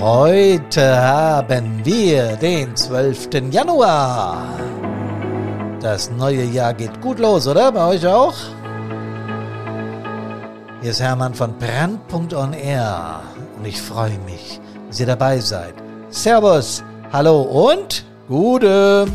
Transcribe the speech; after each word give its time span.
Heute 0.00 0.96
haben 0.98 1.84
wir 1.84 2.34
den 2.36 2.74
12. 2.74 3.28
Januar. 3.50 4.58
Das 5.78 6.10
neue 6.10 6.44
Jahr 6.44 6.72
geht 6.72 7.02
gut 7.02 7.18
los, 7.18 7.46
oder? 7.46 7.70
Bei 7.70 7.86
euch 7.86 8.06
auch? 8.06 8.32
Hier 10.80 10.92
ist 10.92 11.02
Hermann 11.02 11.34
von 11.34 11.52
Brand.on 11.58 12.54
Air 12.54 13.20
und 13.58 13.66
ich 13.66 13.78
freue 13.78 14.18
mich, 14.20 14.58
dass 14.88 15.00
ihr 15.00 15.06
dabei 15.06 15.38
seid. 15.38 15.74
Servus, 16.08 16.82
hallo 17.12 17.42
und 17.42 18.02
Gute. 18.26 19.06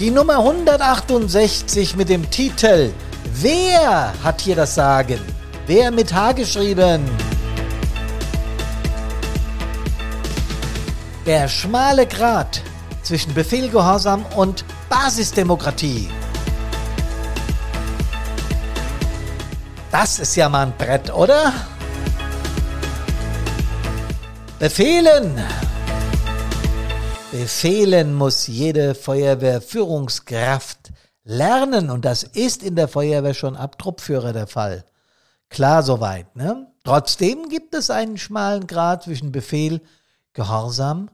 Die 0.00 0.10
Nummer 0.10 0.38
168 0.38 1.94
mit 1.94 2.08
dem 2.08 2.28
Titel 2.28 2.90
Wer 3.36 4.12
hat 4.24 4.40
hier 4.40 4.56
das 4.56 4.74
Sagen? 4.74 5.33
Wer 5.66 5.90
mit 5.90 6.12
H 6.12 6.32
geschrieben? 6.32 7.08
Der 11.24 11.48
schmale 11.48 12.06
Grat 12.06 12.60
zwischen 13.02 13.32
Befehlgehorsam 13.32 14.26
und 14.36 14.66
Basisdemokratie. 14.90 16.10
Das 19.90 20.18
ist 20.18 20.36
ja 20.36 20.50
mal 20.50 20.66
ein 20.66 20.76
Brett, 20.76 21.10
oder? 21.14 21.50
Befehlen. 24.58 25.42
Befehlen 27.32 28.12
muss 28.12 28.46
jede 28.48 28.94
Feuerwehrführungskraft 28.94 30.92
lernen 31.24 31.88
und 31.88 32.04
das 32.04 32.22
ist 32.22 32.62
in 32.62 32.76
der 32.76 32.86
Feuerwehr 32.86 33.32
schon 33.32 33.56
ab 33.56 33.78
Truppführer 33.78 34.34
der 34.34 34.46
Fall. 34.46 34.84
Klar 35.54 35.84
soweit. 35.84 36.34
Ne? 36.34 36.66
Trotzdem 36.82 37.48
gibt 37.48 37.76
es 37.76 37.88
einen 37.88 38.18
schmalen 38.18 38.66
Grad 38.66 39.04
zwischen 39.04 39.30
Befehl, 39.30 39.80
Gehorsam 40.32 41.10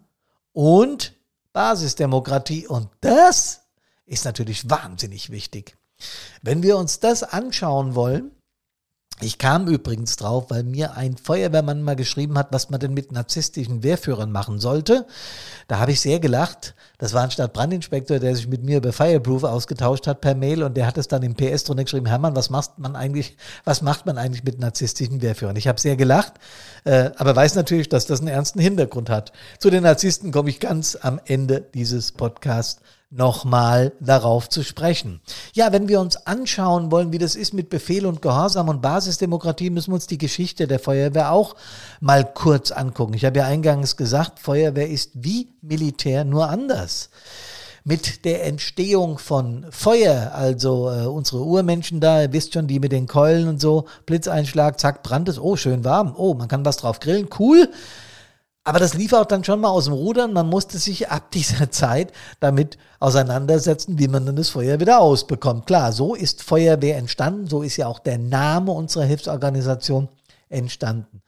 und 0.52 1.14
Basisdemokratie. 1.52 2.66
Und 2.66 2.88
das 3.02 3.60
ist 4.06 4.24
natürlich 4.24 4.70
wahnsinnig 4.70 5.28
wichtig. 5.28 5.76
Wenn 6.40 6.62
wir 6.62 6.78
uns 6.78 7.00
das 7.00 7.22
anschauen 7.22 7.94
wollen, 7.94 8.30
ich 9.22 9.38
kam 9.38 9.68
übrigens 9.68 10.16
drauf, 10.16 10.46
weil 10.48 10.62
mir 10.62 10.96
ein 10.96 11.16
Feuerwehrmann 11.16 11.82
mal 11.82 11.96
geschrieben 11.96 12.38
hat, 12.38 12.48
was 12.52 12.70
man 12.70 12.80
denn 12.80 12.94
mit 12.94 13.12
narzisstischen 13.12 13.82
Wehrführern 13.82 14.32
machen 14.32 14.58
sollte. 14.58 15.06
Da 15.68 15.78
habe 15.78 15.92
ich 15.92 16.00
sehr 16.00 16.20
gelacht. 16.20 16.74
Das 16.98 17.12
war 17.12 17.22
ein 17.22 17.30
Stadtbrandinspektor, 17.30 18.18
der 18.18 18.34
sich 18.34 18.48
mit 18.48 18.62
mir 18.62 18.78
über 18.78 18.92
Fireproof 18.92 19.44
ausgetauscht 19.44 20.06
hat 20.06 20.20
per 20.20 20.34
Mail 20.34 20.62
und 20.62 20.76
der 20.76 20.86
hat 20.86 20.98
es 20.98 21.08
dann 21.08 21.22
im 21.22 21.34
PS 21.34 21.64
drunter 21.64 21.84
geschrieben, 21.84 22.06
Hermann, 22.06 22.36
was 22.36 22.50
macht 22.50 22.78
man 22.78 22.96
eigentlich, 22.96 23.36
was 23.64 23.82
macht 23.82 24.06
man 24.06 24.18
eigentlich 24.18 24.44
mit 24.44 24.58
narzisstischen 24.58 25.22
Wehrführern? 25.22 25.56
Ich 25.56 25.68
habe 25.68 25.80
sehr 25.80 25.96
gelacht, 25.96 26.34
äh, 26.84 27.10
aber 27.16 27.36
weiß 27.36 27.54
natürlich, 27.54 27.88
dass 27.88 28.06
das 28.06 28.20
einen 28.20 28.28
ernsten 28.28 28.60
Hintergrund 28.60 29.10
hat. 29.10 29.32
Zu 29.58 29.70
den 29.70 29.82
Narzissten 29.82 30.32
komme 30.32 30.50
ich 30.50 30.60
ganz 30.60 30.96
am 31.00 31.20
Ende 31.24 31.60
dieses 31.74 32.12
Podcasts 32.12 32.80
nochmal 33.10 33.92
darauf 33.98 34.48
zu 34.48 34.62
sprechen. 34.62 35.20
Ja, 35.52 35.72
wenn 35.72 35.88
wir 35.88 36.00
uns 36.00 36.26
anschauen 36.26 36.92
wollen, 36.92 37.12
wie 37.12 37.18
das 37.18 37.34
ist 37.34 37.52
mit 37.52 37.68
Befehl 37.68 38.06
und 38.06 38.22
Gehorsam 38.22 38.68
und 38.68 38.80
Basisdemokratie, 38.80 39.70
müssen 39.70 39.90
wir 39.90 39.96
uns 39.96 40.06
die 40.06 40.18
Geschichte 40.18 40.68
der 40.68 40.78
Feuerwehr 40.78 41.32
auch 41.32 41.56
mal 42.00 42.24
kurz 42.24 42.70
angucken. 42.70 43.14
Ich 43.14 43.24
habe 43.24 43.38
ja 43.38 43.46
eingangs 43.46 43.96
gesagt, 43.96 44.38
Feuerwehr 44.38 44.88
ist 44.88 45.10
wie 45.14 45.48
Militär 45.60 46.24
nur 46.24 46.48
anders. 46.48 47.10
Mit 47.82 48.24
der 48.24 48.44
Entstehung 48.44 49.18
von 49.18 49.66
Feuer, 49.70 50.32
also 50.34 50.90
äh, 50.90 51.06
unsere 51.06 51.42
Urmenschen 51.42 51.98
da, 51.98 52.22
ihr 52.22 52.32
wisst 52.32 52.52
schon, 52.52 52.68
die 52.68 52.78
mit 52.78 52.92
den 52.92 53.06
Keulen 53.06 53.48
und 53.48 53.60
so, 53.60 53.86
Blitzeinschlag, 54.06 54.78
zack, 54.78 55.02
Brand 55.02 55.28
es, 55.28 55.40
oh, 55.40 55.56
schön 55.56 55.82
warm, 55.82 56.14
oh, 56.16 56.34
man 56.34 56.46
kann 56.46 56.64
was 56.64 56.76
drauf 56.76 57.00
grillen, 57.00 57.28
cool. 57.38 57.70
Aber 58.70 58.78
das 58.78 58.94
lief 58.94 59.12
auch 59.14 59.24
dann 59.24 59.42
schon 59.42 59.62
mal 59.62 59.70
aus 59.70 59.86
dem 59.86 59.94
Rudern. 59.94 60.32
Man 60.32 60.46
musste 60.46 60.78
sich 60.78 61.10
ab 61.10 61.32
dieser 61.32 61.70
Zeit 61.72 62.12
damit 62.38 62.78
auseinandersetzen, 63.00 63.98
wie 63.98 64.06
man 64.06 64.24
dann 64.24 64.36
das 64.36 64.50
Feuer 64.50 64.78
wieder 64.78 65.00
ausbekommt. 65.00 65.66
Klar, 65.66 65.90
so 65.90 66.14
ist 66.14 66.44
Feuerwehr 66.44 66.96
entstanden. 66.96 67.48
So 67.48 67.62
ist 67.62 67.78
ja 67.78 67.88
auch 67.88 67.98
der 67.98 68.18
Name 68.18 68.70
unserer 68.70 69.02
Hilfsorganisation 69.02 70.08
entstanden. 70.48 71.20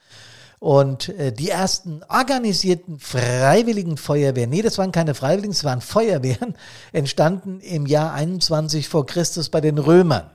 Und 0.61 1.09
äh, 1.19 1.33
die 1.33 1.51
ersten 1.51 2.05
organisierten 2.09 3.01
freiwilligen 3.01 3.97
Feuerwehren, 3.97 4.51
nee, 4.51 4.63
das 4.63 4.79
waren 4.79 4.93
keine 4.93 5.17
Freiwilligen, 5.17 5.51
es 5.51 5.65
waren 5.65 5.81
Feuerwehren, 5.81 6.55
entstanden 6.93 7.59
im 7.59 7.87
Jahr 7.87 8.13
21 8.13 8.89
vor 8.89 9.05
Christus 9.05 9.49
bei 9.49 9.61
den 9.61 9.79
Römern. 9.79 10.31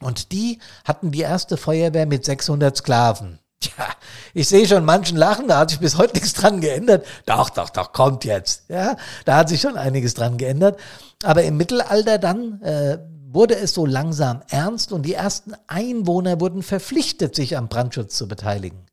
Und 0.00 0.32
die 0.32 0.58
hatten 0.84 1.12
die 1.12 1.20
erste 1.20 1.56
Feuerwehr 1.56 2.06
mit 2.06 2.24
600 2.24 2.76
Sklaven. 2.78 3.38
Tja, 3.62 3.88
ich 4.32 4.48
sehe 4.48 4.66
schon 4.66 4.86
manchen 4.86 5.18
lachen, 5.18 5.48
da 5.48 5.58
hat 5.58 5.70
sich 5.70 5.80
bis 5.80 5.98
heute 5.98 6.14
nichts 6.14 6.32
dran 6.32 6.60
geändert. 6.60 7.04
Doch, 7.26 7.50
doch, 7.50 7.68
doch, 7.68 7.92
kommt 7.92 8.24
jetzt. 8.24 8.64
Ja, 8.68 8.96
da 9.26 9.36
hat 9.36 9.50
sich 9.50 9.60
schon 9.60 9.76
einiges 9.76 10.14
dran 10.14 10.38
geändert. 10.38 10.80
Aber 11.22 11.42
im 11.42 11.58
Mittelalter 11.58 12.16
dann 12.16 12.62
äh, 12.62 12.98
wurde 13.30 13.56
es 13.56 13.74
so 13.74 13.84
langsam 13.84 14.42
ernst 14.48 14.92
und 14.92 15.02
die 15.02 15.14
ersten 15.14 15.52
Einwohner 15.66 16.40
wurden 16.40 16.62
verpflichtet, 16.62 17.34
sich 17.34 17.56
am 17.56 17.68
Brandschutz 17.68 18.16
zu 18.16 18.26
beteiligen. 18.26 18.86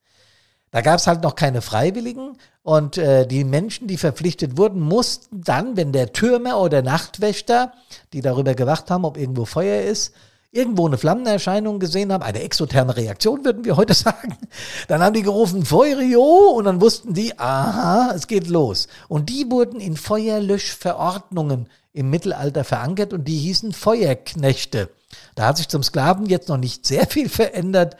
Da 0.71 0.81
gab 0.81 0.99
es 0.99 1.07
halt 1.07 1.23
noch 1.23 1.35
keine 1.35 1.61
Freiwilligen 1.61 2.37
und 2.61 2.97
äh, 2.97 3.25
die 3.25 3.45
Menschen, 3.45 3.87
die 3.87 3.95
verpflichtet 3.95 4.57
wurden, 4.57 4.81
mussten 4.81 5.41
dann, 5.41 5.77
wenn 5.77 5.93
der 5.93 6.11
Türmer 6.11 6.59
oder 6.59 6.81
Nachtwächter, 6.81 7.71
die 8.11 8.21
darüber 8.21 8.53
gewacht 8.53 8.91
haben, 8.91 9.05
ob 9.05 9.17
irgendwo 9.17 9.45
Feuer 9.45 9.83
ist, 9.83 10.13
irgendwo 10.57 10.87
eine 10.87 10.97
Flammenerscheinung 10.97 11.79
gesehen 11.79 12.11
haben, 12.11 12.23
eine 12.23 12.41
exotherme 12.41 12.97
Reaktion 12.97 13.45
würden 13.45 13.63
wir 13.63 13.77
heute 13.77 13.93
sagen, 13.95 14.37
dann 14.87 15.01
haben 15.01 15.13
die 15.13 15.21
gerufen 15.21 15.65
Feurio 15.65 16.21
und 16.55 16.65
dann 16.65 16.81
wussten 16.81 17.13
die, 17.13 17.37
aha, 17.37 18.11
es 18.15 18.27
geht 18.27 18.47
los. 18.47 18.87
Und 19.07 19.29
die 19.29 19.49
wurden 19.49 19.79
in 19.79 19.95
Feuerlöschverordnungen 19.95 21.69
im 21.93 22.09
Mittelalter 22.09 22.63
verankert 22.63 23.13
und 23.13 23.27
die 23.27 23.37
hießen 23.37 23.71
Feuerknechte. 23.71 24.89
Da 25.35 25.47
hat 25.47 25.57
sich 25.57 25.67
zum 25.67 25.83
Sklaven 25.83 26.25
jetzt 26.25 26.49
noch 26.49 26.57
nicht 26.57 26.85
sehr 26.85 27.07
viel 27.07 27.29
verändert, 27.29 27.95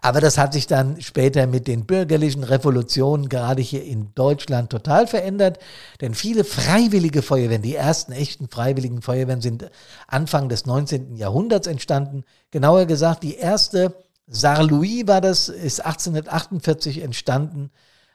aber 0.00 0.20
das 0.20 0.38
hat 0.38 0.52
sich 0.52 0.68
dann 0.68 1.00
später 1.00 1.48
mit 1.48 1.66
den 1.66 1.84
bürgerlichen 1.84 2.44
Revolutionen 2.44 3.28
gerade 3.28 3.62
hier 3.62 3.84
in 3.84 4.14
Deutschland 4.14 4.70
total 4.70 5.08
verändert. 5.08 5.58
Denn 6.00 6.14
viele 6.14 6.44
freiwillige 6.44 7.20
Feuerwehren, 7.20 7.62
die 7.62 7.74
ersten 7.74 8.12
echten 8.12 8.48
freiwilligen 8.48 9.02
Feuerwehren 9.02 9.40
sind 9.40 9.68
Anfang 10.06 10.48
des 10.48 10.66
19. 10.66 11.16
Jahrhunderts 11.16 11.66
entstanden. 11.66 12.22
Genauer 12.52 12.86
gesagt, 12.86 13.24
die 13.24 13.34
erste 13.34 13.92
Saarlouis 14.28 15.08
war 15.08 15.20
das, 15.20 15.48
ist 15.48 15.84
1848 15.84 17.02
entstanden. 17.02 17.70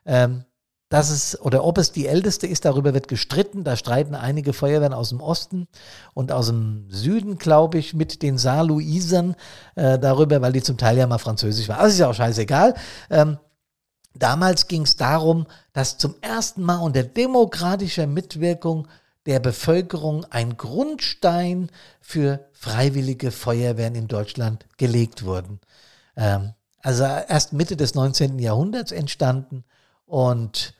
Ähm, 0.05 0.45
dass 0.93 1.09
es 1.09 1.41
oder 1.41 1.63
ob 1.63 1.79
es 1.79 1.91
die 1.91 2.05
älteste 2.05 2.45
ist, 2.45 2.65
darüber 2.65 2.93
wird 2.93 3.07
gestritten. 3.07 3.63
Da 3.63 3.75
streiten 3.75 4.13
einige 4.13 4.53
Feuerwehren 4.53 4.93
aus 4.93 5.09
dem 5.09 5.21
Osten 5.21 5.67
und 6.13 6.31
aus 6.31 6.45
dem 6.45 6.85
Süden, 6.91 7.39
glaube 7.39 7.79
ich, 7.79 7.95
mit 7.95 8.21
den 8.21 8.37
Saarlouisern 8.37 9.35
äh, 9.73 9.97
darüber, 9.97 10.39
weil 10.43 10.53
die 10.53 10.61
zum 10.61 10.77
Teil 10.77 10.95
ja 10.99 11.07
mal 11.07 11.17
französisch 11.17 11.67
waren. 11.67 11.83
Es 11.83 11.93
ist 11.93 11.99
ja 11.99 12.11
auch 12.11 12.13
scheißegal. 12.13 12.75
Ähm, 13.09 13.39
damals 14.13 14.67
ging 14.67 14.83
es 14.83 14.95
darum, 14.95 15.47
dass 15.73 15.97
zum 15.97 16.13
ersten 16.21 16.61
Mal 16.61 16.77
unter 16.77 17.01
demokratischer 17.01 18.05
Mitwirkung 18.05 18.87
der 19.25 19.39
Bevölkerung 19.39 20.27
ein 20.29 20.57
Grundstein 20.57 21.71
für 22.01 22.45
freiwillige 22.51 23.31
Feuerwehren 23.31 23.95
in 23.95 24.07
Deutschland 24.07 24.67
gelegt 24.77 25.25
wurden. 25.25 25.59
Ähm, 26.15 26.53
also 26.83 27.03
erst 27.03 27.51
Mitte 27.51 27.77
des 27.77 27.95
19. 27.95 28.37
Jahrhunderts 28.37 28.91
entstanden 28.91 29.63
und 30.05 30.75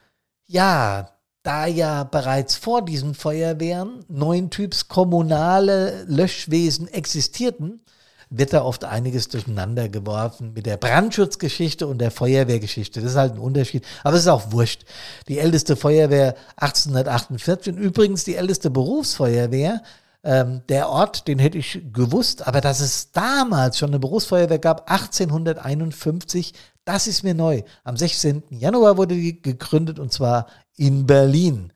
ja, 0.47 1.09
da 1.43 1.65
ja 1.65 2.03
bereits 2.05 2.55
vor 2.55 2.83
diesen 2.83 3.15
Feuerwehren 3.15 4.05
neun 4.07 4.49
Typs 4.49 4.87
kommunale 4.87 6.05
Löschwesen 6.07 6.87
existierten, 6.87 7.81
wird 8.29 8.53
da 8.53 8.63
oft 8.63 8.83
einiges 8.83 9.27
durcheinander 9.27 9.89
geworfen 9.89 10.53
mit 10.53 10.65
der 10.65 10.77
Brandschutzgeschichte 10.77 11.85
und 11.85 11.99
der 11.99 12.09
Feuerwehrgeschichte. 12.09 13.01
Das 13.01 13.11
ist 13.11 13.17
halt 13.17 13.33
ein 13.33 13.39
Unterschied. 13.39 13.85
Aber 14.03 14.15
es 14.15 14.21
ist 14.21 14.27
auch 14.27 14.51
wurscht. 14.51 14.85
Die 15.27 15.37
älteste 15.37 15.75
Feuerwehr 15.75 16.35
1848 16.55 17.73
und 17.73 17.79
übrigens 17.79 18.23
die 18.23 18.35
älteste 18.35 18.71
Berufsfeuerwehr. 18.71 19.83
Ähm, 20.23 20.61
der 20.69 20.89
Ort, 20.89 21.27
den 21.27 21.37
hätte 21.37 21.57
ich 21.57 21.81
gewusst, 21.91 22.47
aber 22.47 22.61
dass 22.61 22.79
es 22.79 23.11
damals 23.11 23.77
schon 23.77 23.89
eine 23.89 23.99
Berufsfeuerwehr 23.99 24.59
gab, 24.59 24.89
1851, 24.89 26.53
das 26.85 27.07
ist 27.07 27.23
mir 27.23 27.33
neu. 27.33 27.63
Am 27.83 27.97
16. 27.97 28.43
Januar 28.49 28.97
wurde 28.97 29.15
die 29.15 29.41
gegründet 29.41 29.99
und 29.99 30.11
zwar 30.11 30.47
in 30.75 31.05
Berlin. 31.05 31.71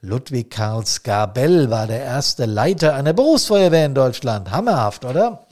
Ludwig 0.00 0.50
Karl 0.50 0.86
Skabell 0.86 1.70
war 1.70 1.86
der 1.86 2.02
erste 2.02 2.46
Leiter 2.46 2.94
einer 2.94 3.12
Berufsfeuerwehr 3.12 3.86
in 3.86 3.94
Deutschland. 3.94 4.50
Hammerhaft, 4.50 5.04
oder? 5.04 5.46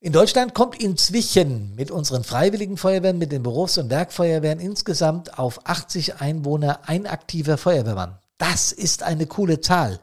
In 0.00 0.12
Deutschland 0.12 0.54
kommt 0.54 0.82
inzwischen 0.82 1.74
mit 1.76 1.90
unseren 1.90 2.24
freiwilligen 2.24 2.76
Feuerwehren, 2.76 3.18
mit 3.18 3.32
den 3.32 3.42
Berufs- 3.42 3.78
und 3.78 3.90
Werkfeuerwehren 3.90 4.60
insgesamt 4.60 5.38
auf 5.38 5.66
80 5.66 6.20
Einwohner 6.20 6.80
ein 6.86 7.06
aktiver 7.06 7.56
Feuerwehrmann. 7.56 8.18
Das 8.38 8.72
ist 8.72 9.02
eine 9.02 9.26
coole 9.26 9.60
Zahl. 9.60 10.00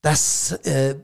Das 0.00 0.52
äh, 0.64 0.96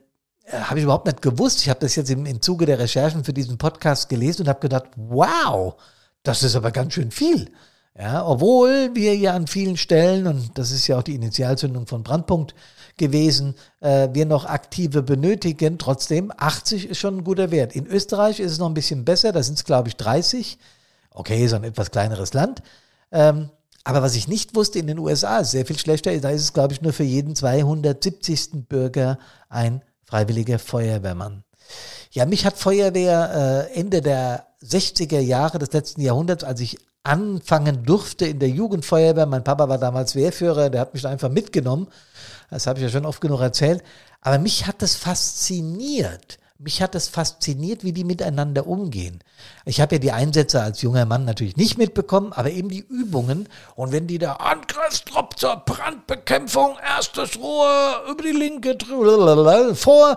habe 0.53 0.79
ich 0.79 0.85
überhaupt 0.85 1.07
nicht 1.07 1.23
gewusst. 1.23 1.61
Ich 1.61 1.69
habe 1.69 1.81
das 1.81 1.97
jetzt 1.97 2.11
im, 2.11 2.27
im 2.27 2.41
Zuge 2.41 2.67
der 2.67 2.79
Recherchen 2.79 3.25
für 3.25 3.33
diesen 3.33 3.59
Podcast 3.59 4.09
gelesen 4.09 4.43
und 4.43 4.49
habe 4.49 4.61
gedacht, 4.61 4.87
wow, 4.97 5.75
das 6.23 6.43
ist 6.43 6.57
aber 6.57 6.71
ganz 6.71 6.95
schön 6.95 7.11
viel. 7.11 7.51
Ja, 7.99 8.25
obwohl 8.25 8.91
wir 8.95 9.17
ja 9.17 9.35
an 9.35 9.49
vielen 9.49 9.77
Stellen, 9.77 10.29
und 10.29 10.57
das 10.57 10.71
ist 10.71 10.87
ja 10.87 10.99
auch 10.99 11.03
die 11.03 11.17
Initialzündung 11.17 11.87
von 11.89 12.05
Brandpunkt 12.05 12.55
gewesen, 12.97 13.57
äh, 13.81 14.09
wir 14.13 14.25
noch 14.25 14.45
aktive 14.45 15.03
benötigen, 15.03 15.79
trotzdem 15.79 16.33
80 16.37 16.91
ist 16.91 16.99
schon 16.99 17.19
ein 17.19 17.25
guter 17.25 17.51
Wert. 17.51 17.75
In 17.75 17.87
Österreich 17.87 18.39
ist 18.39 18.53
es 18.53 18.59
noch 18.59 18.69
ein 18.69 18.75
bisschen 18.75 19.05
besser, 19.05 19.33
da 19.33 19.43
sind 19.43 19.59
es 19.59 19.65
glaube 19.65 19.89
ich 19.89 19.97
30. 19.97 20.59
Okay, 21.11 21.45
ist 21.45 21.55
ein 21.55 21.65
etwas 21.65 21.91
kleineres 21.91 22.35
Land. 22.35 22.63
Ähm, 23.11 23.51
aber 23.83 24.03
was 24.03 24.15
ich 24.15 24.29
nicht 24.29 24.55
wusste, 24.55 24.79
in 24.79 24.87
den 24.87 24.99
USA 24.99 25.39
ist 25.39 25.53
sehr 25.53 25.67
viel 25.67 25.79
schlechter. 25.79 26.17
Da 26.19 26.31
ist 26.31 26.43
es, 26.43 26.53
glaube 26.53 26.75
ich, 26.75 26.83
nur 26.83 26.93
für 26.93 27.05
jeden 27.05 27.35
270. 27.35 28.69
Bürger 28.69 29.19
ein 29.49 29.83
freiwilliger 30.09 30.59
Feuerwehrmann. 30.59 31.45
Ja, 32.11 32.25
mich 32.25 32.47
hat 32.47 32.57
Feuerwehr 32.57 33.69
äh, 33.71 33.79
Ende 33.79 34.01
der 34.01 34.47
60er 34.65 35.21
Jahre 35.21 35.59
des 35.59 35.73
letzten 35.73 36.01
Jahrhunderts, 36.01 36.45
als 36.45 36.61
ich 36.61 36.79
anfangen 37.03 37.85
durfte 37.85 38.27
in 38.27 38.39
der 38.39 38.49
Jugendfeuerwehr. 38.49 39.27
Mein 39.27 39.45
Papa 39.45 39.69
war 39.69 39.79
damals 39.79 40.15
Wehrführer, 40.15 40.71
der 40.71 40.81
hat 40.81 40.95
mich 40.95 41.07
einfach 41.07 41.29
mitgenommen. 41.29 41.89
Das 42.51 42.67
habe 42.67 42.79
ich 42.79 42.85
ja 42.85 42.91
schon 42.91 43.05
oft 43.05 43.21
genug 43.21 43.41
erzählt. 43.41 43.83
Aber 44.23 44.39
mich 44.39 44.67
hat 44.67 44.81
das 44.81 44.95
fasziniert. 44.95 46.39
Mich 46.61 46.83
hat 46.83 46.97
das 46.97 47.07
fasziniert, 47.07 47.85
wie 47.85 47.93
die 47.93 48.03
miteinander 48.03 48.67
umgehen. 48.67 49.23
Ich 49.65 49.81
habe 49.81 49.95
ja 49.95 49.99
die 50.01 50.11
Einsätze 50.11 50.61
als 50.61 50.83
junger 50.83 51.07
Mann 51.07 51.25
natürlich 51.25 51.57
nicht 51.57 51.79
mitbekommen, 51.79 52.33
aber 52.33 52.51
eben 52.51 52.69
die 52.69 52.81
Übungen. 52.81 53.49
Und 53.77 53.93
wenn 53.93 54.09
die 54.09 54.19
da 54.19 54.33
Angriffstrupp 54.35 55.39
zur 55.39 55.55
Brandbekämpfung, 55.65 56.77
erstes 56.83 57.39
Rohr 57.39 58.03
über 58.11 58.23
die 58.25 58.33
linke 58.33 58.77
vor. 59.77 60.17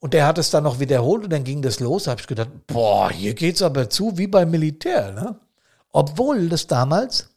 Und 0.00 0.14
der 0.14 0.26
hat 0.26 0.38
es 0.38 0.50
dann 0.50 0.64
noch 0.64 0.80
wiederholt 0.80 1.22
und 1.22 1.30
dann 1.30 1.44
ging 1.44 1.62
das 1.62 1.78
los. 1.78 2.04
Da 2.04 2.10
habe 2.10 2.20
ich 2.20 2.26
gedacht, 2.26 2.50
boah, 2.66 3.08
hier 3.12 3.34
geht's 3.34 3.62
aber 3.62 3.88
zu 3.88 4.18
wie 4.18 4.26
beim 4.26 4.50
Militär. 4.50 5.12
Ne? 5.12 5.38
Obwohl 5.92 6.48
das 6.48 6.66
damals 6.66 7.28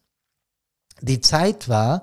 die 0.99 1.21
Zeit 1.21 1.69
war, 1.69 2.01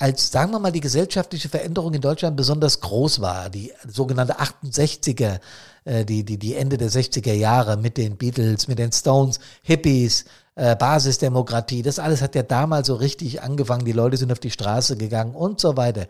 als, 0.00 0.32
sagen 0.32 0.50
wir 0.50 0.58
mal, 0.58 0.72
die 0.72 0.80
gesellschaftliche 0.80 1.50
Veränderung 1.50 1.92
in 1.92 2.00
Deutschland 2.00 2.34
besonders 2.34 2.80
groß 2.80 3.20
war, 3.20 3.50
die 3.50 3.72
sogenannte 3.86 4.40
68er, 4.40 5.40
äh, 5.84 6.06
die, 6.06 6.24
die, 6.24 6.38
die 6.38 6.54
Ende 6.54 6.78
der 6.78 6.90
60er 6.90 7.34
Jahre 7.34 7.76
mit 7.76 7.98
den 7.98 8.16
Beatles, 8.16 8.66
mit 8.66 8.78
den 8.78 8.92
Stones, 8.92 9.40
Hippies, 9.62 10.24
äh, 10.54 10.74
Basisdemokratie, 10.74 11.82
das 11.82 11.98
alles 11.98 12.22
hat 12.22 12.34
ja 12.34 12.42
damals 12.42 12.86
so 12.86 12.94
richtig 12.94 13.42
angefangen, 13.42 13.84
die 13.84 13.92
Leute 13.92 14.16
sind 14.16 14.32
auf 14.32 14.40
die 14.40 14.50
Straße 14.50 14.96
gegangen 14.96 15.34
und 15.34 15.60
so 15.60 15.76
weiter. 15.76 16.06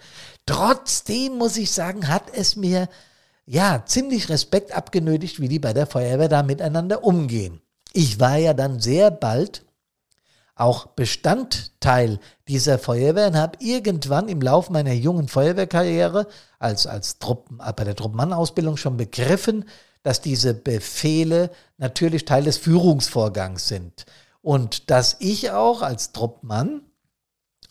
Trotzdem 0.46 1.36
muss 1.36 1.56
ich 1.56 1.72
sagen, 1.72 2.06
hat 2.06 2.24
es 2.32 2.54
mir 2.54 2.88
ja 3.44 3.82
ziemlich 3.84 4.28
Respekt 4.28 4.72
abgenötigt, 4.72 5.40
wie 5.40 5.48
die 5.48 5.58
bei 5.58 5.72
der 5.72 5.88
Feuerwehr 5.88 6.28
da 6.28 6.44
miteinander 6.44 7.02
umgehen. 7.02 7.60
Ich 7.92 8.20
war 8.20 8.36
ja 8.36 8.54
dann 8.54 8.78
sehr 8.78 9.10
bald 9.10 9.64
auch 10.60 10.86
Bestandteil 10.86 12.18
dieser 12.46 12.78
Feuerwehr 12.78 13.28
und 13.28 13.36
habe 13.36 13.58
irgendwann 13.60 14.28
im 14.28 14.40
Laufe 14.40 14.72
meiner 14.72 14.92
jungen 14.92 15.28
Feuerwehrkarriere 15.28 16.26
als, 16.58 16.86
als 16.86 17.18
Truppen, 17.18 17.58
bei 17.58 17.84
der 17.84 17.96
Truppenmann-Ausbildung 17.96 18.76
schon 18.76 18.96
begriffen, 18.96 19.64
dass 20.02 20.20
diese 20.20 20.54
Befehle 20.54 21.50
natürlich 21.78 22.24
Teil 22.24 22.44
des 22.44 22.58
Führungsvorgangs 22.58 23.68
sind. 23.68 24.04
Und 24.42 24.90
dass 24.90 25.16
ich 25.18 25.50
auch 25.50 25.82
als 25.82 26.12
Truppmann 26.12 26.82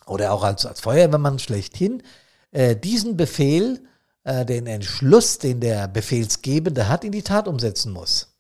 oder 0.06 0.32
auch 0.34 0.44
als, 0.44 0.66
als 0.66 0.82
Feuerwehrmann 0.82 1.40
schlechthin 1.40 2.04
äh, 2.52 2.76
diesen 2.76 3.18
Befehl, 3.18 3.84
äh, 4.24 4.46
den 4.46 4.68
Entschluss, 4.68 5.38
den 5.38 5.60
der 5.60 5.88
Befehlsgebende 5.88 6.88
hat, 6.88 7.04
in 7.04 7.12
die 7.12 7.24
Tat 7.24 7.48
umsetzen 7.48 7.92
muss. 7.92 8.36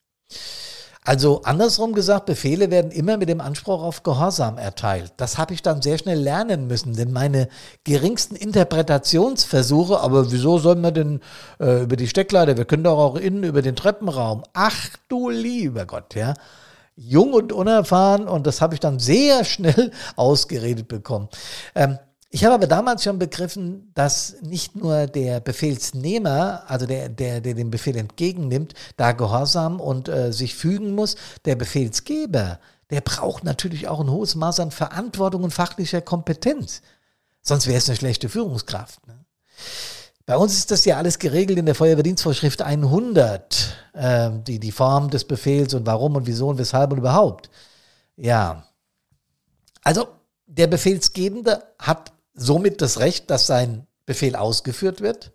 Also 1.05 1.41
andersrum 1.43 1.93
gesagt, 1.93 2.25
Befehle 2.25 2.69
werden 2.71 2.91
immer 2.91 3.17
mit 3.17 3.29
dem 3.29 3.39
Anspruch 3.39 3.81
auf 3.81 4.03
Gehorsam 4.03 4.57
erteilt. 4.57 5.13
Das 5.17 5.37
habe 5.37 5.53
ich 5.53 5.61
dann 5.61 5.81
sehr 5.81 5.97
schnell 5.97 6.19
lernen 6.19 6.67
müssen, 6.67 6.93
denn 6.93 7.13
meine 7.13 7.47
geringsten 7.85 8.35
Interpretationsversuche, 8.35 10.01
aber 10.01 10.31
wieso 10.31 10.57
sollen 10.57 10.81
wir 10.81 10.91
denn 10.91 11.21
äh, 11.59 11.83
über 11.83 11.95
die 11.95 12.07
Steckleiter, 12.07 12.57
wir 12.57 12.65
können 12.65 12.83
doch 12.83 12.99
auch 12.99 13.15
innen 13.15 13.43
über 13.43 13.61
den 13.61 13.77
Treppenraum. 13.77 14.43
Ach 14.53 14.89
du 15.07 15.29
lieber 15.29 15.85
Gott, 15.85 16.15
ja. 16.15 16.33
Jung 16.97 17.31
und 17.31 17.53
unerfahren 17.53 18.27
und 18.27 18.45
das 18.45 18.59
habe 18.59 18.73
ich 18.73 18.81
dann 18.81 18.99
sehr 18.99 19.45
schnell 19.45 19.91
ausgeredet 20.17 20.89
bekommen. 20.89 21.29
Ähm, 21.75 21.97
ich 22.31 22.45
habe 22.45 22.53
aber 22.53 22.67
damals 22.67 23.03
schon 23.03 23.17
begriffen, 23.17 23.91
dass 23.95 24.35
nicht 24.41 24.75
nur 24.75 25.07
der 25.07 25.39
Befehlsnehmer, 25.39 26.63
also 26.67 26.85
der, 26.85 27.09
der, 27.09 27.41
der 27.41 27.55
den 27.55 27.71
Befehl 27.71 27.97
entgegennimmt, 27.97 28.75
da 28.97 29.13
gehorsam 29.13 29.79
und 29.79 30.09
äh, 30.09 30.31
sich 30.31 30.55
fügen 30.55 30.93
muss, 30.93 31.15
der 31.45 31.55
Befehlsgeber, 31.55 32.59
der 32.91 33.01
braucht 33.01 33.43
natürlich 33.43 33.87
auch 33.87 33.99
ein 33.99 34.11
hohes 34.11 34.35
Maß 34.35 34.59
an 34.59 34.69
Verantwortung 34.69 35.43
und 35.43 35.53
fachlicher 35.53 36.01
Kompetenz. 36.01 36.81
Sonst 37.41 37.65
wäre 37.65 37.79
es 37.79 37.89
eine 37.89 37.95
schlechte 37.95 38.29
Führungskraft. 38.29 39.07
Ne? 39.07 39.25
Bei 40.27 40.37
uns 40.37 40.53
ist 40.53 40.69
das 40.69 40.85
ja 40.85 40.97
alles 40.97 41.17
geregelt 41.17 41.57
in 41.57 41.65
der 41.65 41.73
Feuerwehrdienstvorschrift 41.73 42.61
100, 42.61 43.75
äh, 43.93 44.29
die, 44.45 44.59
die 44.59 44.71
Form 44.71 45.09
des 45.09 45.23
Befehls 45.23 45.73
und 45.73 45.87
warum 45.87 46.15
und 46.15 46.27
wieso 46.27 46.49
und 46.49 46.59
weshalb 46.59 46.91
und 46.91 46.99
überhaupt. 46.99 47.49
Ja. 48.15 48.65
Also, 49.83 50.09
der 50.45 50.67
Befehlsgebende 50.67 51.63
hat 51.79 52.11
somit 52.39 52.81
das 52.81 52.99
Recht, 52.99 53.29
dass 53.29 53.47
sein 53.47 53.87
Befehl 54.05 54.35
ausgeführt 54.35 55.01
wird. 55.01 55.31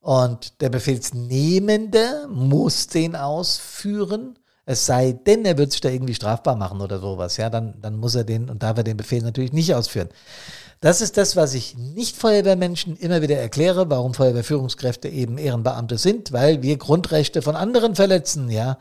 Und 0.00 0.60
der 0.60 0.70
Befehlsnehmende 0.70 2.28
muss 2.30 2.86
den 2.86 3.16
ausführen. 3.16 4.38
Es 4.64 4.86
sei 4.86 5.12
denn, 5.12 5.44
er 5.44 5.58
wird 5.58 5.72
sich 5.72 5.80
da 5.80 5.88
irgendwie 5.88 6.14
strafbar 6.14 6.56
machen 6.56 6.80
oder 6.80 7.00
sowas. 7.00 7.36
Ja, 7.36 7.50
dann, 7.50 7.80
dann 7.80 7.96
muss 7.96 8.14
er 8.14 8.24
den 8.24 8.48
und 8.48 8.62
darf 8.62 8.76
er 8.76 8.84
den 8.84 8.96
Befehl 8.96 9.22
natürlich 9.22 9.52
nicht 9.52 9.74
ausführen. 9.74 10.08
Das 10.80 11.00
ist 11.00 11.16
das, 11.16 11.34
was 11.34 11.54
ich 11.54 11.76
nicht 11.76 12.16
Feuerwehrmenschen 12.16 12.96
immer 12.96 13.20
wieder 13.20 13.36
erkläre, 13.36 13.90
warum 13.90 14.14
Feuerwehrführungskräfte 14.14 15.08
eben 15.08 15.36
Ehrenbeamte 15.36 15.98
sind, 15.98 16.32
weil 16.32 16.62
wir 16.62 16.76
Grundrechte 16.76 17.42
von 17.42 17.56
anderen 17.56 17.96
verletzen, 17.96 18.48
ja. 18.48 18.78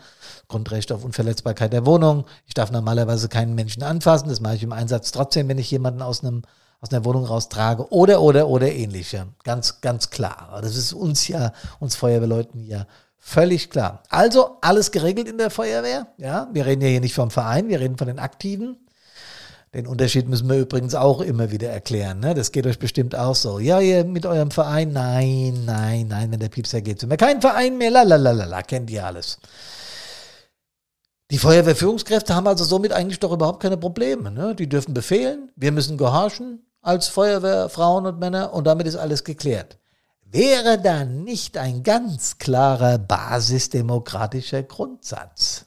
Grundrechte 0.48 0.94
auf 0.94 1.04
Unverletzbarkeit 1.04 1.74
der 1.74 1.88
Wohnung. 1.88 2.26
Ich 2.46 2.54
darf 2.54 2.70
normalerweise 2.72 3.30
keinen 3.30 3.56
Menschen 3.56 3.82
anfassen. 3.82 4.30
Das 4.30 4.42
mache 4.42 4.56
ich 4.56 4.64
im 4.64 4.74
Einsatz 4.74 5.12
trotzdem, 5.12 5.48
wenn 5.48 5.58
ich 5.58 5.72
jemanden 5.72 6.04
aus 6.04 6.24
einem 6.24 6.44
aus 6.80 6.92
einer 6.92 7.06
Wohnung 7.06 7.26
raustrage 7.26 7.92
oder, 7.92 8.22
oder, 8.22 8.48
oder 8.48 8.72
ähnliche. 8.72 9.28
Ganz, 9.44 9.82
ganz 9.82 10.10
klar. 10.10 10.60
Das 10.62 10.76
ist 10.76 10.94
uns 10.94 11.28
ja, 11.28 11.54
uns 11.80 11.96
Feuerwehrleuten 11.96 12.66
ja 12.66 12.86
völlig 13.18 13.70
klar. 13.70 14.04
Also 14.10 14.58
alles 14.62 14.92
geregelt 14.92 15.28
in 15.28 15.38
der 15.38 15.50
Feuerwehr. 15.50 16.08
Ja, 16.18 16.50
wir 16.54 16.66
reden 16.66 16.82
ja 16.82 16.88
hier 16.88 17.02
nicht 17.02 17.16
vom 17.16 17.32
Verein, 17.32 17.68
wir 17.68 17.80
reden 17.80 17.98
von 17.98 18.08
den 18.08 18.20
Aktiven. 18.20 18.78
Den 19.74 19.86
Unterschied 19.86 20.30
müssen 20.30 20.50
wir 20.50 20.58
übrigens 20.58 20.96
auch 20.96 21.20
immer 21.20 21.52
wieder 21.52 21.70
erklären. 21.70 22.22
Ne? 22.22 22.34
Das 22.34 22.52
geht 22.54 22.66
euch 22.66 22.80
bestimmt 22.80 23.16
auch 23.16 23.36
so. 23.36 23.60
Ja, 23.60 23.82
ihr 23.82 24.06
mit 24.06 24.26
eurem 24.26 24.50
Verein, 24.50 24.94
nein, 24.94 25.66
nein, 25.66 26.08
nein, 26.08 26.32
wenn 26.32 26.40
der 26.40 26.48
Piepser 26.48 26.82
geht, 26.82 27.02
sind 27.02 27.10
wir 27.10 27.18
kein 27.18 27.42
Verein 27.42 27.78
mehr, 27.78 27.92
lalalala, 27.92 28.62
kennt 28.62 28.90
ihr 28.90 29.06
alles. 29.06 29.40
Die 31.30 31.38
Feuerwehrführungskräfte 31.38 32.34
haben 32.34 32.48
also 32.48 32.64
somit 32.64 32.94
eigentlich 32.94 33.20
doch 33.20 33.34
überhaupt 33.34 33.62
keine 33.62 33.76
Probleme. 33.76 34.32
Ne? 34.32 34.56
Die 34.56 34.70
dürfen 34.70 34.94
befehlen, 34.94 35.52
wir 35.58 35.74
müssen 35.74 35.98
gehorchen, 35.98 36.66
als 36.88 37.10
Feuerwehr, 37.10 37.68
Frauen 37.68 38.06
und 38.06 38.18
Männer 38.18 38.54
und 38.54 38.66
damit 38.66 38.88
ist 38.88 38.96
alles 38.96 39.26
geklärt. 39.26 39.78
Wäre 40.24 40.82
da 40.82 41.04
nicht 41.04 41.58
ein 41.58 41.84
ganz 41.84 42.38
klarer 42.38 42.98
basisdemokratischer 42.98 44.64
Grundsatz? 44.64 45.66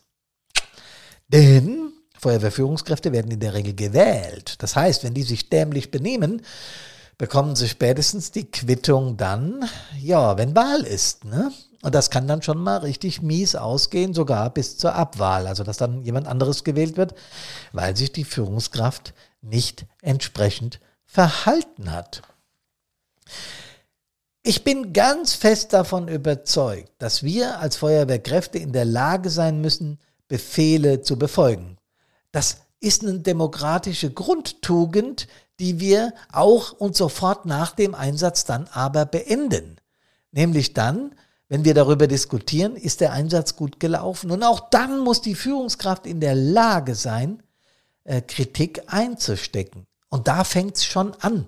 Denn 1.29 1.93
Feuerwehrführungskräfte 2.19 3.13
werden 3.13 3.31
in 3.31 3.41
der 3.41 3.55
Regel 3.55 3.75
gewählt. 3.75 4.57
Das 4.63 4.77
heißt, 4.77 5.05
wenn 5.05 5.15
die 5.15 5.23
sich 5.23 5.51
dämlich 5.51 5.91
benehmen, 5.91 6.43
bekommen 7.19 7.55
sie 7.55 7.69
spätestens 7.69 8.33
die 8.33 8.51
Quittung 8.51 9.19
dann, 9.19 9.65
ja, 9.99 10.39
wenn 10.39 10.57
Wahl 10.57 10.83
ist. 10.83 11.27
Ne? 11.27 11.53
Und 11.83 11.95
das 11.95 12.09
kann 12.09 12.29
dann 12.29 12.43
schon 12.43 12.59
mal 12.59 12.79
richtig 12.79 13.21
mies 13.21 13.57
ausgehen, 13.57 14.15
sogar 14.15 14.49
bis 14.51 14.79
zur 14.79 14.95
Abwahl. 14.95 15.47
Also, 15.47 15.65
dass 15.65 15.77
dann 15.77 16.03
jemand 16.03 16.27
anderes 16.27 16.65
gewählt 16.65 16.97
wird, 16.97 17.15
weil 17.73 17.95
sich 17.95 18.11
die 18.11 18.25
Führungskraft 18.25 19.13
nicht 19.43 19.85
entsprechend 20.01 20.81
verhalten 21.11 21.91
hat. 21.91 22.23
Ich 24.43 24.63
bin 24.63 24.93
ganz 24.93 25.35
fest 25.35 25.73
davon 25.73 26.07
überzeugt, 26.07 26.93
dass 26.99 27.25
wir 27.25 27.59
als 27.59 27.77
Feuerwehrkräfte 27.77 28.59
in 28.59 28.73
der 28.73 28.85
Lage 28.85 29.29
sein 29.29 29.61
müssen, 29.61 29.99
Befehle 30.29 31.03
zu 31.03 31.19
befolgen. 31.19 31.79
Das 32.31 32.59
ist 32.79 33.03
eine 33.03 33.19
demokratische 33.19 34.13
Grundtugend, 34.13 35.27
die 35.59 35.81
wir 35.81 36.15
auch 36.33 36.73
und 36.73 36.97
sofort 36.97 37.45
nach 37.45 37.75
dem 37.75 37.97
Einsatz 37.97 38.45
dann 38.45 38.69
aber 38.73 39.05
beenden. 39.05 39.77
Nämlich 40.31 40.75
dann, 40.75 41.17
wenn 41.49 41.65
wir 41.65 41.75
darüber 41.75 42.07
diskutieren, 42.07 42.77
ist 42.77 43.01
der 43.01 43.13
Einsatz 43.13 43.57
gut 43.57 43.81
gelaufen. 43.81 44.31
Und 44.31 44.45
auch 44.45 44.71
dann 44.71 45.01
muss 45.01 45.21
die 45.21 45.35
Führungskraft 45.35 46.07
in 46.07 46.21
der 46.21 46.37
Lage 46.37 46.95
sein, 46.95 47.43
äh, 48.05 48.23
Kritik 48.23 48.85
einzustecken. 48.87 49.89
Und 50.11 50.29
da 50.29 50.45
fängt 50.45 50.77
es 50.77 50.85
schon 50.85 51.15
an. 51.21 51.47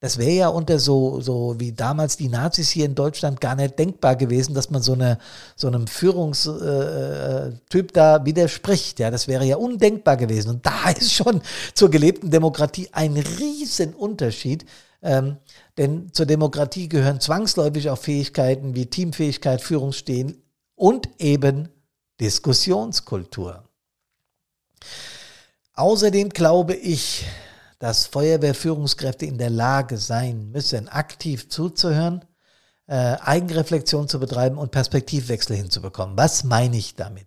Das 0.00 0.18
wäre 0.18 0.32
ja 0.32 0.48
unter 0.48 0.78
so, 0.78 1.20
so 1.22 1.54
wie 1.58 1.72
damals 1.72 2.18
die 2.18 2.28
Nazis 2.28 2.68
hier 2.68 2.84
in 2.84 2.94
Deutschland 2.94 3.40
gar 3.40 3.54
nicht 3.54 3.78
denkbar 3.78 4.16
gewesen, 4.16 4.54
dass 4.54 4.68
man 4.68 4.82
so, 4.82 4.92
eine, 4.92 5.18
so 5.56 5.66
einem 5.66 5.86
Führungstyp 5.86 6.60
äh, 6.62 7.78
äh 7.78 7.92
da 7.92 8.24
widerspricht. 8.26 8.98
Ja, 8.98 9.10
das 9.10 9.28
wäre 9.28 9.46
ja 9.46 9.56
undenkbar 9.56 10.18
gewesen. 10.18 10.50
Und 10.50 10.66
da 10.66 10.90
ist 10.98 11.14
schon 11.14 11.40
zur 11.72 11.90
gelebten 11.90 12.30
Demokratie 12.30 12.88
ein 12.92 13.16
Riesenunterschied. 13.16 14.66
Ähm, 15.02 15.38
denn 15.78 16.12
zur 16.12 16.26
Demokratie 16.26 16.88
gehören 16.90 17.20
zwangsläufig 17.20 17.88
auch 17.88 17.98
Fähigkeiten 17.98 18.74
wie 18.74 18.86
Teamfähigkeit, 18.86 19.62
Führungsstehen 19.62 20.42
und 20.74 21.08
eben 21.18 21.70
Diskussionskultur. 22.20 23.64
Außerdem 25.74 26.28
glaube 26.28 26.74
ich, 26.74 27.24
dass 27.78 28.06
Feuerwehrführungskräfte 28.06 29.26
in 29.26 29.38
der 29.38 29.50
Lage 29.50 29.98
sein 29.98 30.50
müssen, 30.50 30.88
aktiv 30.88 31.48
zuzuhören, 31.48 32.24
äh, 32.86 33.16
Eigenreflexion 33.20 34.08
zu 34.08 34.20
betreiben 34.20 34.58
und 34.58 34.70
Perspektivwechsel 34.70 35.56
hinzubekommen. 35.56 36.16
Was 36.16 36.44
meine 36.44 36.76
ich 36.76 36.94
damit? 36.94 37.26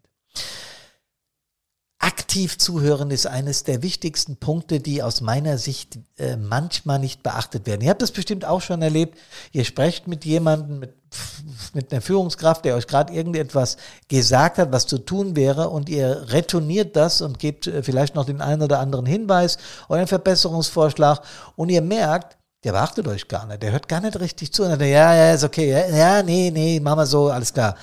Aktiv 1.99 2.59
zuhören 2.59 3.09
ist 3.09 3.25
eines 3.25 3.63
der 3.63 3.81
wichtigsten 3.81 4.37
Punkte, 4.37 4.79
die 4.79 5.01
aus 5.01 5.21
meiner 5.21 5.57
Sicht 5.57 5.97
äh, 6.17 6.37
manchmal 6.37 6.99
nicht 6.99 7.23
beachtet 7.23 7.65
werden. 7.65 7.81
Ihr 7.81 7.89
habt 7.89 8.03
das 8.03 8.11
bestimmt 8.11 8.45
auch 8.45 8.61
schon 8.61 8.83
erlebt. 8.83 9.17
Ihr 9.51 9.65
sprecht 9.65 10.07
mit 10.07 10.23
jemandem, 10.23 10.77
mit, 10.79 10.93
mit 11.73 11.91
einer 11.91 12.01
Führungskraft, 12.01 12.65
der 12.65 12.75
euch 12.75 12.85
gerade 12.85 13.13
irgendetwas 13.13 13.77
gesagt 14.09 14.59
hat, 14.59 14.71
was 14.71 14.85
zu 14.85 14.99
tun 14.99 15.35
wäre, 15.35 15.69
und 15.69 15.89
ihr 15.89 16.25
retourniert 16.29 16.95
das 16.95 17.21
und 17.21 17.39
gebt 17.39 17.65
äh, 17.65 17.81
vielleicht 17.81 18.13
noch 18.13 18.25
den 18.25 18.41
einen 18.41 18.61
oder 18.61 18.79
anderen 18.79 19.07
Hinweis 19.07 19.57
oder 19.89 19.97
einen 19.99 20.07
Verbesserungsvorschlag 20.07 21.21
und 21.55 21.69
ihr 21.69 21.81
merkt, 21.81 22.37
der 22.63 22.73
beachtet 22.73 23.07
euch 23.07 23.27
gar 23.27 23.47
nicht, 23.47 23.63
der 23.63 23.71
hört 23.71 23.87
gar 23.87 24.01
nicht 24.01 24.19
richtig 24.19 24.53
zu. 24.53 24.63
Und 24.63 24.69
dann, 24.69 24.81
ja, 24.81 25.15
ja, 25.15 25.33
ist 25.33 25.43
okay, 25.43 25.71
ja, 25.71 25.87
ja, 25.87 26.23
nee, 26.23 26.51
nee, 26.51 26.79
machen 26.79 26.99
wir 26.99 27.05
so, 27.07 27.29
alles 27.29 27.53
klar. 27.53 27.75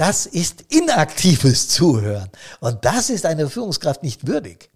Das 0.00 0.24
ist 0.24 0.64
inaktives 0.70 1.68
Zuhören. 1.68 2.30
Und 2.60 2.86
das 2.86 3.10
ist 3.10 3.26
einer 3.26 3.50
Führungskraft 3.50 4.02
nicht 4.02 4.26
würdig. 4.26 4.70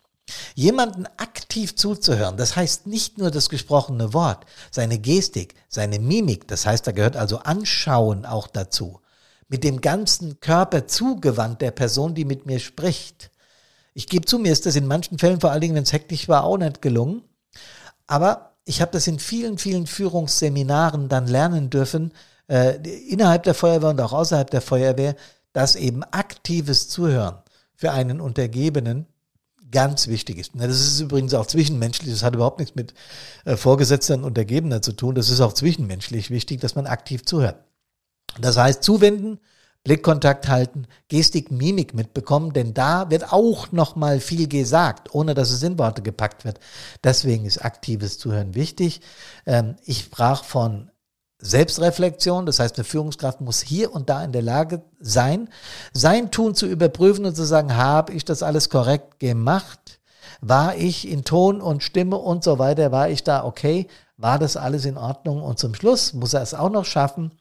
Jemanden 0.55 1.07
aktiv 1.17 1.75
zuzuhören, 1.77 2.37
das 2.37 2.57
heißt 2.57 2.87
nicht 2.87 3.17
nur 3.17 3.31
das 3.31 3.49
gesprochene 3.49 4.13
Wort, 4.13 4.45
seine 4.71 4.99
Gestik, 4.99 5.55
seine 5.71 5.99
Mimik, 5.99 6.47
das 6.47 6.67
heißt, 6.67 6.87
da 6.87 6.93
gehört 6.93 7.17
also 7.17 7.39
Anschauen 7.39 8.27
auch 8.27 8.49
dazu. 8.49 9.01
Mit 9.49 9.65
dem 9.65 9.81
ganzen 9.81 10.41
Körper 10.41 10.87
zugewandt 10.89 11.63
der 11.63 11.71
Person, 11.71 12.15
die 12.15 12.27
mit 12.27 12.45
mir 12.45 12.59
spricht. 12.59 13.31
Ich 13.95 14.09
gebe 14.09 14.27
zu, 14.27 14.39
mir 14.39 14.53
ist 14.53 14.67
das 14.67 14.77
in 14.77 14.87
manchen 14.87 15.19
Fällen, 15.19 15.41
vor 15.41 15.53
allen 15.53 15.63
Dingen, 15.63 15.75
wenn 15.75 15.85
es 15.85 15.95
hektisch 15.95 16.29
war, 16.29 16.45
auch 16.45 16.59
nicht 16.59 16.83
gelungen. 16.83 17.23
Aber 18.07 18.57
ich 18.67 18.83
habe 18.83 18.93
das 18.93 19.07
in 19.07 19.19
vielen, 19.19 19.57
vielen 19.57 19.87
Führungsseminaren 19.87 21.09
dann 21.09 21.27
lernen 21.27 21.71
dürfen, 21.71 22.13
äh, 22.49 22.77
innerhalb 23.09 23.43
der 23.45 23.55
Feuerwehr 23.55 23.91
und 23.91 24.01
auch 24.01 24.13
außerhalb 24.13 24.51
der 24.51 24.61
Feuerwehr, 24.61 25.17
dass 25.53 25.77
eben 25.77 26.03
aktives 26.05 26.89
Zuhören 26.89 27.39
für 27.75 27.93
einen 27.93 28.21
Untergebenen 28.21 29.07
ganz 29.71 30.07
wichtig 30.07 30.39
ist. 30.39 30.53
Das 30.55 30.81
ist 30.81 31.01
übrigens 31.01 31.35
auch 31.35 31.47
zwischenmenschlich, 31.47 32.11
das 32.11 32.23
hat 32.23 32.35
überhaupt 32.35 32.61
nichts 32.61 32.77
mit 32.77 32.95
äh, 33.45 33.57
Vorgesetzten 33.57 34.21
und 34.21 34.25
Untergebener 34.25 34.83
zu 34.83 34.93
tun, 34.93 35.15
das 35.15 35.31
ist 35.31 35.41
auch 35.41 35.53
zwischenmenschlich 35.53 36.31
wichtig, 36.31 36.61
dass 36.61 36.77
man 36.77 36.87
aktiv 36.87 37.25
zuhört. 37.25 37.57
Das 38.41 38.57
heißt, 38.57 38.83
zuwenden, 38.83 39.41
Blickkontakt 39.83 40.49
halten, 40.49 40.87
Gestik, 41.09 41.51
Mimik 41.51 41.93
mitbekommen, 41.93 42.55
denn 42.55 42.73
da 42.73 43.11
wird 43.11 43.33
auch 43.33 43.71
noch 43.71 43.97
mal 43.97 44.19
viel 44.19 44.49
gesagt, 44.49 45.15
ohne 45.15 45.35
dass 45.35 45.51
es 45.51 45.63
in 45.63 45.79
Worte 45.79 46.01
gepackt 46.01 46.47
wird. 46.47 46.59
Deswegen 47.03 47.45
ist 47.45 47.63
aktives 47.63 48.19
Zuhören 48.19 48.55
wichtig. 48.55 49.03
Ähm, 49.45 49.77
ich 49.85 50.01
sprach 50.01 50.45
von 50.45 50.91
Selbstreflexion, 51.39 52.47
das 52.47 52.59
heißt, 52.59 52.77
eine 52.77 52.85
Führungskraft 52.85 53.41
muss 53.41 53.61
hier 53.61 53.93
und 53.93 54.09
da 54.09 54.25
in 54.25 54.33
der 54.33 54.43
Lage 54.43 54.83
sein, 55.01 55.49
sein 55.93 56.31
Tun 56.31 56.55
zu 56.55 56.67
überprüfen 56.67 57.27
und 57.27 57.35
zu 57.35 57.45
sagen, 57.45 57.77
habe 57.77 58.13
ich 58.13 58.25
das 58.25 58.43
alles 58.43 58.71
korrekt 58.71 59.21
gemacht? 59.21 60.01
War 60.41 60.77
ich 60.77 61.09
in 61.09 61.25
Ton 61.25 61.61
und 61.61 61.83
Stimme 61.83 62.17
und 62.17 62.45
so 62.45 62.59
weiter, 62.59 62.93
war 62.93 63.09
ich 63.09 63.25
da 63.25 63.45
okay? 63.45 63.89
War 64.17 64.39
das 64.39 64.57
alles 64.57 64.85
in 64.85 64.97
Ordnung? 64.97 65.43
Und 65.43 65.59
zum 65.59 65.75
Schluss 65.75 66.13
muss 66.13 66.35
er 66.35 66.43
es 66.43 66.55
auch 66.55 66.71
noch 66.71 66.85
schaffen, 66.85 67.33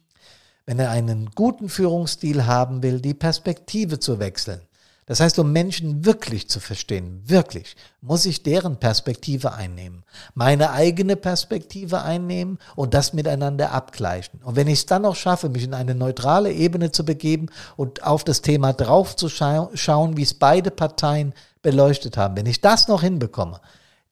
wenn 0.65 0.79
er 0.79 0.89
einen 0.89 1.29
guten 1.35 1.69
Führungsstil 1.69 2.45
haben 2.45 2.83
will, 2.83 2.99
die 2.99 3.13
Perspektive 3.13 3.99
zu 3.99 4.19
wechseln. 4.19 4.61
Das 5.05 5.19
heißt, 5.19 5.37
um 5.39 5.51
Menschen 5.51 6.05
wirklich 6.05 6.49
zu 6.49 6.59
verstehen, 6.59 7.21
wirklich, 7.25 7.75
muss 8.01 8.25
ich 8.25 8.43
deren 8.43 8.77
Perspektive 8.77 9.53
einnehmen, 9.53 10.03
meine 10.33 10.71
eigene 10.71 11.15
Perspektive 11.15 12.01
einnehmen 12.01 12.57
und 12.75 12.93
das 12.93 13.13
miteinander 13.13 13.71
abgleichen. 13.71 14.41
Und 14.43 14.55
wenn 14.55 14.67
ich 14.67 14.79
es 14.79 14.85
dann 14.85 15.01
noch 15.01 15.15
schaffe, 15.15 15.49
mich 15.49 15.63
in 15.63 15.73
eine 15.73 15.95
neutrale 15.95 16.51
Ebene 16.51 16.91
zu 16.91 17.03
begeben 17.03 17.47
und 17.75 18.03
auf 18.03 18.23
das 18.23 18.41
Thema 18.41 18.73
drauf 18.73 19.15
zu 19.15 19.29
scha 19.29 19.69
schauen, 19.73 20.15
wie 20.15 20.23
es 20.23 20.33
beide 20.33 20.71
Parteien 20.71 21.33
beleuchtet 21.61 22.17
haben, 22.17 22.35
wenn 22.37 22.45
ich 22.45 22.61
das 22.61 22.87
noch 22.87 23.01
hinbekomme, 23.01 23.59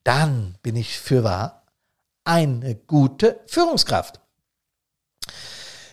dann 0.04 0.56
bin 0.62 0.76
ich 0.76 1.00
für 1.00 1.24
wahr 1.24 1.64
eine 2.24 2.76
gute 2.76 3.40
Führungskraft. 3.46 4.20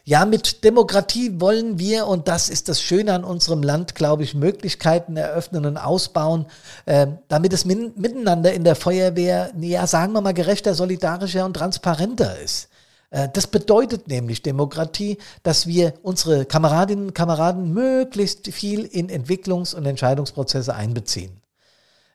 Ja, 0.08 0.24
mit 0.24 0.64
Demokratie 0.64 1.38
wollen 1.38 1.78
wir, 1.78 2.06
und 2.06 2.28
das 2.28 2.48
ist 2.48 2.70
das 2.70 2.80
Schöne 2.80 3.12
an 3.12 3.24
unserem 3.24 3.62
Land, 3.62 3.94
glaube 3.94 4.22
ich, 4.22 4.32
Möglichkeiten 4.34 5.18
eröffnen 5.18 5.66
und 5.66 5.76
ausbauen, 5.76 6.46
äh, 6.86 7.08
damit 7.28 7.52
es 7.52 7.66
min 7.66 7.92
miteinander 7.94 8.54
in 8.54 8.64
der 8.64 8.74
Feuerwehr, 8.74 9.52
ja, 9.60 9.86
sagen 9.86 10.14
wir 10.14 10.22
mal, 10.22 10.32
gerechter, 10.32 10.72
solidarischer 10.72 11.44
und 11.44 11.52
transparenter 11.52 12.38
ist. 12.38 12.70
Äh, 13.10 13.28
das 13.30 13.48
bedeutet 13.48 14.08
nämlich 14.08 14.40
Demokratie, 14.40 15.18
dass 15.42 15.66
wir 15.66 15.92
unsere 16.00 16.46
Kameradinnen 16.46 17.08
und 17.08 17.14
Kameraden 17.14 17.74
möglichst 17.74 18.46
viel 18.46 18.86
in 18.86 19.10
Entwicklungs- 19.10 19.74
und 19.74 19.84
Entscheidungsprozesse 19.84 20.74
einbeziehen. 20.74 21.42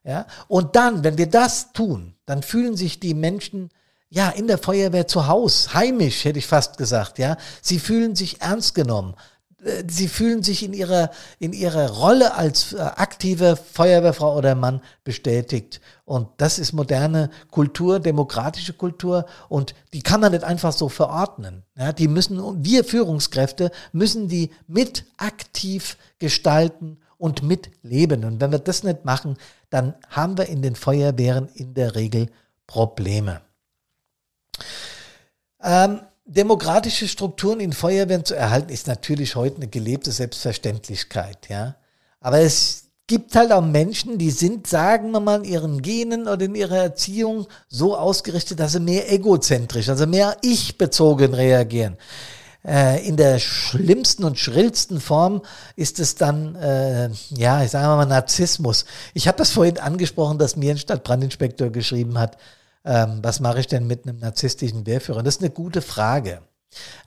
Ja? 0.04 0.26
Und 0.48 0.76
dann, 0.76 1.04
wenn 1.04 1.20
wir 1.20 1.28
das 1.30 1.74
tun, 1.74 2.16
dann 2.26 2.42
fühlen 2.42 2.76
sich 2.76 3.00
die 3.00 3.14
Menschen 3.14 3.70
ja, 4.14 4.30
in 4.30 4.46
der 4.46 4.60
Feuerwehr 4.60 5.08
zu 5.08 5.28
Hause, 5.28 5.74
heimisch, 5.74 6.24
hätte 6.24 6.38
ich 6.38 6.46
fast 6.46 6.78
gesagt, 6.78 7.18
ja. 7.18 7.36
Sie 7.64 7.80
fühlen 7.80 8.16
sich 8.16 8.42
ernst 8.42 8.76
genommen. 8.76 9.16
Äh, 9.64 9.86
sie 9.90 10.08
fühlen 10.08 10.44
sich 10.44 10.62
in 10.62 10.74
ihrer, 10.74 11.10
in 11.40 11.52
ihrer 11.52 11.90
Rolle 11.90 12.36
als 12.36 12.74
äh, 12.74 12.78
aktive 12.78 13.56
Feuerwehrfrau 13.56 14.38
oder 14.38 14.54
Mann 14.54 14.82
bestätigt. 15.04 15.82
Und 16.06 16.28
das 16.38 16.60
ist 16.60 16.74
moderne 16.74 17.32
Kultur, 17.50 18.00
demokratische 18.00 18.74
Kultur. 18.74 19.26
Und 19.50 19.74
die 19.94 20.04
kann 20.04 20.22
man 20.22 20.34
nicht 20.34 20.44
einfach 20.44 20.74
so 20.74 20.90
verordnen. 20.90 21.64
Ja, 21.76 21.92
die 21.92 22.08
müssen, 22.08 22.64
wir 22.64 22.84
Führungskräfte 22.84 23.72
müssen 23.94 24.28
die 24.28 24.52
mit 24.68 25.06
aktiv 25.18 25.98
gestalten 26.20 27.00
und 27.18 27.42
mitleben. 27.42 28.26
Und 28.26 28.40
wenn 28.42 28.52
wir 28.52 28.60
das 28.60 28.84
nicht 28.84 29.06
machen, 29.06 29.38
dann 29.72 29.96
haben 30.08 30.38
wir 30.38 30.50
in 30.50 30.62
den 30.62 30.76
Feuerwehren 30.76 31.50
in 31.56 31.74
der 31.74 31.96
Regel 31.96 32.28
Probleme. 32.68 33.42
Ähm, 35.64 36.02
demokratische 36.26 37.08
Strukturen 37.08 37.60
in 37.60 37.74
Feuerwehren 37.74 38.26
zu 38.26 38.36
erhalten, 38.36 38.70
ist 38.70 38.88
natürlich 38.88 39.36
heute 39.36 39.58
eine 39.58 39.68
gelebte 39.68 40.12
Selbstverständlichkeit, 40.12 41.50
ja. 41.50 41.76
Aber 42.20 42.40
es 42.40 42.84
gibt 43.08 43.36
halt 43.36 43.52
auch 43.52 43.62
Menschen, 43.62 44.18
die 44.18 44.32
sind, 44.32 44.66
sagen 44.68 45.12
wir 45.12 45.20
mal, 45.20 45.44
in 45.44 45.52
ihren 45.52 45.82
Genen 45.82 46.28
oder 46.28 46.46
in 46.46 46.56
ihrer 46.56 46.78
Erziehung 46.78 47.48
so 47.68 47.98
ausgerichtet, 47.98 48.60
dass 48.60 48.74
sie 48.74 48.80
mehr 48.80 49.12
egozentrisch, 49.12 49.90
also 49.90 50.08
mehr 50.08 50.38
ich-bezogen 50.42 51.34
reagieren. 51.34 51.98
Äh, 52.66 53.06
in 53.06 53.18
der 53.18 53.40
schlimmsten 53.40 54.24
und 54.24 54.40
schrillsten 54.40 55.02
Form 55.02 55.42
ist 55.76 56.00
es 56.00 56.16
dann, 56.16 56.56
äh, 56.56 57.10
ja, 57.32 57.62
ich 57.62 57.72
sage 57.72 57.88
mal 57.88 58.06
Narzissmus. 58.06 58.86
Ich 59.14 59.28
habe 59.28 59.38
das 59.38 59.52
vorhin 59.52 59.80
angesprochen, 59.80 60.38
dass 60.38 60.56
mir 60.56 60.72
ein 60.72 60.78
Stadtbrandinspektor 60.78 61.72
geschrieben 61.72 62.18
hat, 62.18 62.38
ähm, 62.86 63.20
was 63.22 63.40
mache 63.40 63.60
ich 63.60 63.68
denn 63.68 63.88
mit 63.88 64.08
einem 64.08 64.20
narzisstischen 64.20 64.86
Wehrführer? 64.86 65.24
Das 65.24 65.36
ist 65.36 65.42
eine 65.42 65.52
gute 65.52 65.82
Frage. 65.82 66.42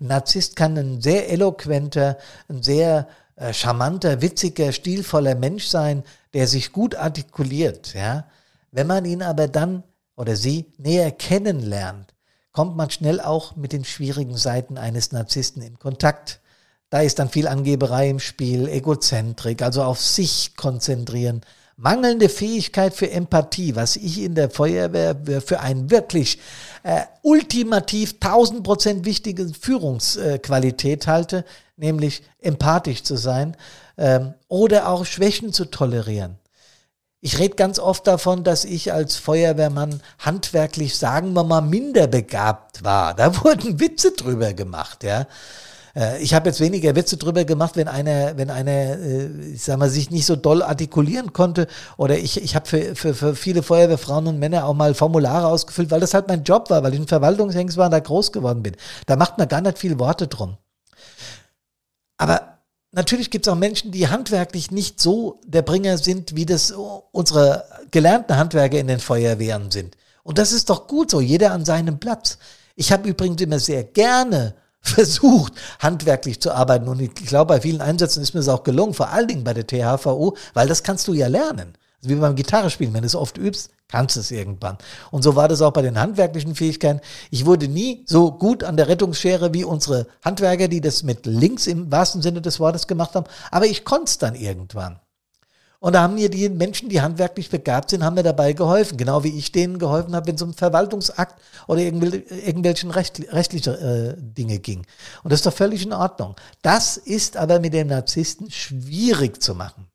Ein 0.00 0.06
Narzisst 0.08 0.56
kann 0.56 0.76
ein 0.76 1.00
sehr 1.00 1.30
eloquenter, 1.30 2.18
ein 2.48 2.62
sehr 2.62 3.08
äh, 3.36 3.52
charmanter, 3.52 4.22
witziger, 4.22 4.72
stilvoller 4.72 5.34
Mensch 5.34 5.66
sein, 5.66 6.04
der 6.34 6.46
sich 6.46 6.72
gut 6.72 6.94
artikuliert. 6.94 7.94
Ja? 7.94 8.26
Wenn 8.70 8.86
man 8.86 9.04
ihn 9.04 9.22
aber 9.22 9.48
dann 9.48 9.82
oder 10.16 10.36
sie 10.36 10.72
näher 10.78 11.10
kennenlernt, 11.10 12.14
kommt 12.52 12.76
man 12.76 12.90
schnell 12.90 13.20
auch 13.20 13.54
mit 13.56 13.72
den 13.72 13.84
schwierigen 13.84 14.36
Seiten 14.36 14.78
eines 14.78 15.12
Narzissten 15.12 15.60
in 15.60 15.78
Kontakt. 15.78 16.40
Da 16.88 17.00
ist 17.00 17.18
dann 17.18 17.28
viel 17.28 17.48
Angeberei 17.48 18.08
im 18.08 18.20
Spiel, 18.20 18.68
Egozentrik, 18.68 19.60
also 19.60 19.82
auf 19.82 20.00
sich 20.00 20.56
konzentrieren, 20.56 21.42
mangelnde 21.76 22.28
Fähigkeit 22.28 22.94
für 22.94 23.10
Empathie, 23.10 23.76
was 23.76 23.96
ich 23.96 24.20
in 24.20 24.34
der 24.34 24.50
Feuerwehr 24.50 25.16
für 25.42 25.60
ein 25.60 25.90
wirklich 25.90 26.38
äh, 26.82 27.02
ultimativ 27.22 28.14
1000 28.20 28.62
Prozent 28.62 29.04
wichtige 29.04 29.48
Führungsqualität 29.48 31.06
halte, 31.06 31.44
nämlich 31.76 32.22
empathisch 32.40 33.02
zu 33.02 33.16
sein 33.16 33.56
ähm, 33.98 34.34
oder 34.48 34.88
auch 34.88 35.04
Schwächen 35.04 35.52
zu 35.52 35.66
tolerieren. 35.66 36.38
Ich 37.20 37.38
rede 37.38 37.56
ganz 37.56 37.78
oft 37.78 38.06
davon, 38.06 38.44
dass 38.44 38.64
ich 38.64 38.92
als 38.92 39.16
Feuerwehrmann 39.16 40.00
handwerklich, 40.18 40.96
sagen 40.96 41.32
wir 41.32 41.44
mal, 41.44 41.60
minder 41.60 42.06
begabt 42.06 42.84
war. 42.84 43.14
Da 43.14 43.36
wurden 43.44 43.80
Witze 43.80 44.12
drüber 44.12 44.54
gemacht, 44.54 45.02
ja. 45.02 45.26
Äh, 45.96 46.22
ich 46.22 46.34
habe 46.34 46.48
jetzt 46.48 46.60
weniger 46.60 46.94
Witze 46.94 47.16
drüber 47.16 47.44
gemacht, 47.44 47.76
wenn 47.76 47.88
einer, 47.88 48.36
wenn 48.36 48.50
einer, 48.50 48.70
äh, 48.70 49.26
ich 49.54 49.64
sag 49.64 49.78
mal, 49.78 49.88
sich 49.88 50.10
nicht 50.10 50.26
so 50.26 50.36
doll 50.36 50.62
artikulieren 50.62 51.32
konnte. 51.32 51.66
Oder 51.96 52.18
ich, 52.18 52.42
ich 52.42 52.54
habe 52.54 52.66
für, 52.66 52.94
für, 52.94 53.14
für 53.14 53.34
viele 53.34 53.62
Feuerwehrfrauen 53.62 54.26
und 54.26 54.38
Männer 54.38 54.66
auch 54.66 54.74
mal 54.74 54.94
Formulare 54.94 55.46
ausgefüllt, 55.46 55.90
weil 55.90 56.00
das 56.00 56.14
halt 56.14 56.28
mein 56.28 56.44
Job 56.44 56.70
war, 56.70 56.82
weil 56.82 56.94
ich 56.94 57.00
ein 57.00 57.08
Verwaltungshengst 57.08 57.76
war 57.76 57.86
und 57.86 57.92
da 57.92 58.00
groß 58.00 58.32
geworden 58.32 58.62
bin. 58.62 58.76
Da 59.06 59.16
macht 59.16 59.38
man 59.38 59.48
gar 59.48 59.60
nicht 59.60 59.78
viele 59.78 59.98
Worte 59.98 60.28
drum. 60.28 60.58
Aber 62.18 62.58
natürlich 62.92 63.30
gibt 63.30 63.46
es 63.46 63.52
auch 63.52 63.56
Menschen, 63.56 63.92
die 63.92 64.08
handwerklich 64.08 64.70
nicht 64.70 65.00
so 65.00 65.40
der 65.46 65.62
Bringer 65.62 65.98
sind, 65.98 66.36
wie 66.36 66.46
das 66.46 66.72
unsere 67.12 67.64
gelernten 67.90 68.36
Handwerker 68.36 68.78
in 68.78 68.88
den 68.88 69.00
Feuerwehren 69.00 69.70
sind. 69.70 69.96
Und 70.22 70.38
das 70.38 70.52
ist 70.52 70.70
doch 70.70 70.88
gut 70.88 71.10
so, 71.10 71.20
jeder 71.20 71.52
an 71.52 71.64
seinem 71.64 71.98
Platz. 72.00 72.38
Ich 72.74 72.90
habe 72.90 73.08
übrigens 73.08 73.40
immer 73.40 73.60
sehr 73.60 73.84
gerne 73.84 74.54
versucht, 74.88 75.52
handwerklich 75.78 76.40
zu 76.40 76.52
arbeiten. 76.52 76.88
Und 76.88 77.00
ich 77.00 77.14
glaube, 77.14 77.54
bei 77.54 77.60
vielen 77.60 77.80
Einsätzen 77.80 78.22
ist 78.22 78.34
mir 78.34 78.40
das 78.40 78.48
auch 78.48 78.62
gelungen, 78.62 78.94
vor 78.94 79.10
allen 79.10 79.28
Dingen 79.28 79.44
bei 79.44 79.54
der 79.54 79.66
THVU, 79.66 80.34
weil 80.54 80.68
das 80.68 80.82
kannst 80.82 81.08
du 81.08 81.12
ja 81.12 81.26
lernen. 81.26 81.76
Also 82.02 82.14
wie 82.14 82.20
beim 82.20 82.36
Gitarrespielen, 82.36 82.92
wenn 82.94 83.02
du 83.02 83.06
es 83.06 83.14
oft 83.14 83.38
übst, 83.38 83.70
kannst 83.88 84.16
du 84.16 84.20
es 84.20 84.30
irgendwann. 84.30 84.78
Und 85.10 85.22
so 85.22 85.36
war 85.36 85.48
das 85.48 85.62
auch 85.62 85.72
bei 85.72 85.82
den 85.82 85.98
handwerklichen 85.98 86.54
Fähigkeiten. 86.54 87.00
Ich 87.30 87.46
wurde 87.46 87.68
nie 87.68 88.04
so 88.06 88.32
gut 88.32 88.64
an 88.64 88.76
der 88.76 88.88
Rettungsschere 88.88 89.54
wie 89.54 89.64
unsere 89.64 90.06
Handwerker, 90.24 90.68
die 90.68 90.80
das 90.80 91.02
mit 91.02 91.26
links 91.26 91.66
im 91.66 91.90
wahrsten 91.90 92.22
Sinne 92.22 92.42
des 92.42 92.60
Wortes 92.60 92.86
gemacht 92.86 93.14
haben. 93.14 93.26
Aber 93.50 93.66
ich 93.66 93.84
konnte 93.84 94.04
es 94.06 94.18
dann 94.18 94.34
irgendwann. 94.34 95.00
Und 95.86 95.92
da 95.92 96.02
haben 96.02 96.16
mir 96.16 96.28
die 96.28 96.48
Menschen, 96.48 96.88
die 96.88 97.00
handwerklich 97.00 97.48
begabt 97.48 97.90
sind, 97.90 98.02
haben 98.02 98.14
mir 98.14 98.24
dabei 98.24 98.54
geholfen. 98.54 98.96
Genau 98.96 99.22
wie 99.22 99.38
ich 99.38 99.52
denen 99.52 99.78
geholfen 99.78 100.16
habe, 100.16 100.26
wenn 100.26 100.34
es 100.34 100.42
um 100.42 100.52
Verwaltungsakt 100.52 101.40
oder 101.68 101.78
irgendwelchen 101.78 102.90
recht, 102.90 103.22
rechtliche 103.32 104.16
äh, 104.18 104.20
Dinge 104.20 104.58
ging. 104.58 104.84
Und 105.22 105.32
das 105.32 105.38
ist 105.38 105.46
doch 105.46 105.52
völlig 105.52 105.86
in 105.86 105.92
Ordnung. 105.92 106.34
Das 106.60 106.96
ist 106.96 107.36
aber 107.36 107.60
mit 107.60 107.72
dem 107.72 107.86
Narzissten 107.86 108.50
schwierig 108.50 109.40
zu 109.40 109.54
machen. 109.54 109.86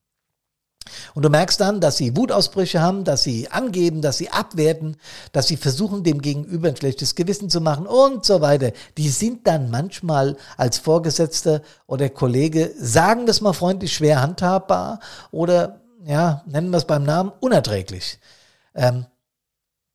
Und 1.14 1.24
du 1.24 1.30
merkst 1.30 1.60
dann, 1.60 1.82
dass 1.82 1.98
sie 1.98 2.16
Wutausbrüche 2.16 2.82
haben, 2.82 3.04
dass 3.04 3.24
sie 3.24 3.50
angeben, 3.52 4.02
dass 4.02 4.18
sie 4.18 4.30
abwerten, 4.30 4.96
dass 5.34 5.48
sie 5.48 5.58
versuchen, 5.58 6.04
dem 6.04 6.22
Gegenüber 6.22 6.70
ein 6.70 6.78
schlechtes 6.78 7.16
Gewissen 7.16 7.50
zu 7.50 7.60
machen 7.60 7.86
und 7.86 8.26
so 8.26 8.40
weiter. 8.40 8.72
Die 8.98 9.10
sind 9.10 9.46
dann 9.46 9.70
manchmal 9.70 10.38
als 10.56 10.78
Vorgesetzter 10.78 11.62
oder 11.86 12.08
Kollege, 12.10 12.72
sagen 12.80 13.26
das 13.26 13.42
mal 13.42 13.54
freundlich, 13.54 13.94
schwer 13.94 14.22
handhabbar 14.22 15.02
oder, 15.32 15.81
ja, 16.06 16.44
nennen 16.46 16.70
wir 16.70 16.78
es 16.78 16.86
beim 16.86 17.04
Namen, 17.04 17.32
unerträglich. 17.40 18.20
Ähm, 18.76 19.06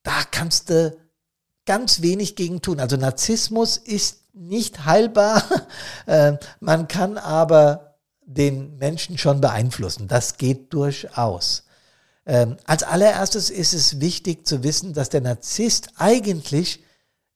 da 0.03 0.23
kannst 0.31 0.71
du 0.71 0.97
ganz 1.65 2.01
wenig 2.03 2.37
gegen 2.37 2.63
tun. 2.63 2.81
Also 2.81 2.97
Narzissmus 2.97 3.77
ist 3.77 4.23
nicht 4.33 4.85
heilbar. 4.85 5.43
äh, 6.07 6.35
man 6.61 6.89
kann 6.89 7.19
aber 7.19 7.97
den 8.25 8.77
Menschen 8.77 9.19
schon 9.19 9.41
beeinflussen. 9.41 10.09
Das 10.09 10.37
geht 10.37 10.73
durchaus. 10.73 11.65
Ähm, 12.25 12.57
als 12.65 12.83
allererstes 12.83 13.51
ist 13.51 13.73
es 13.73 14.01
wichtig 14.01 14.47
zu 14.47 14.63
wissen, 14.63 14.93
dass 14.93 15.11
der 15.11 15.21
Narzisst 15.21 15.91
eigentlich 15.97 16.83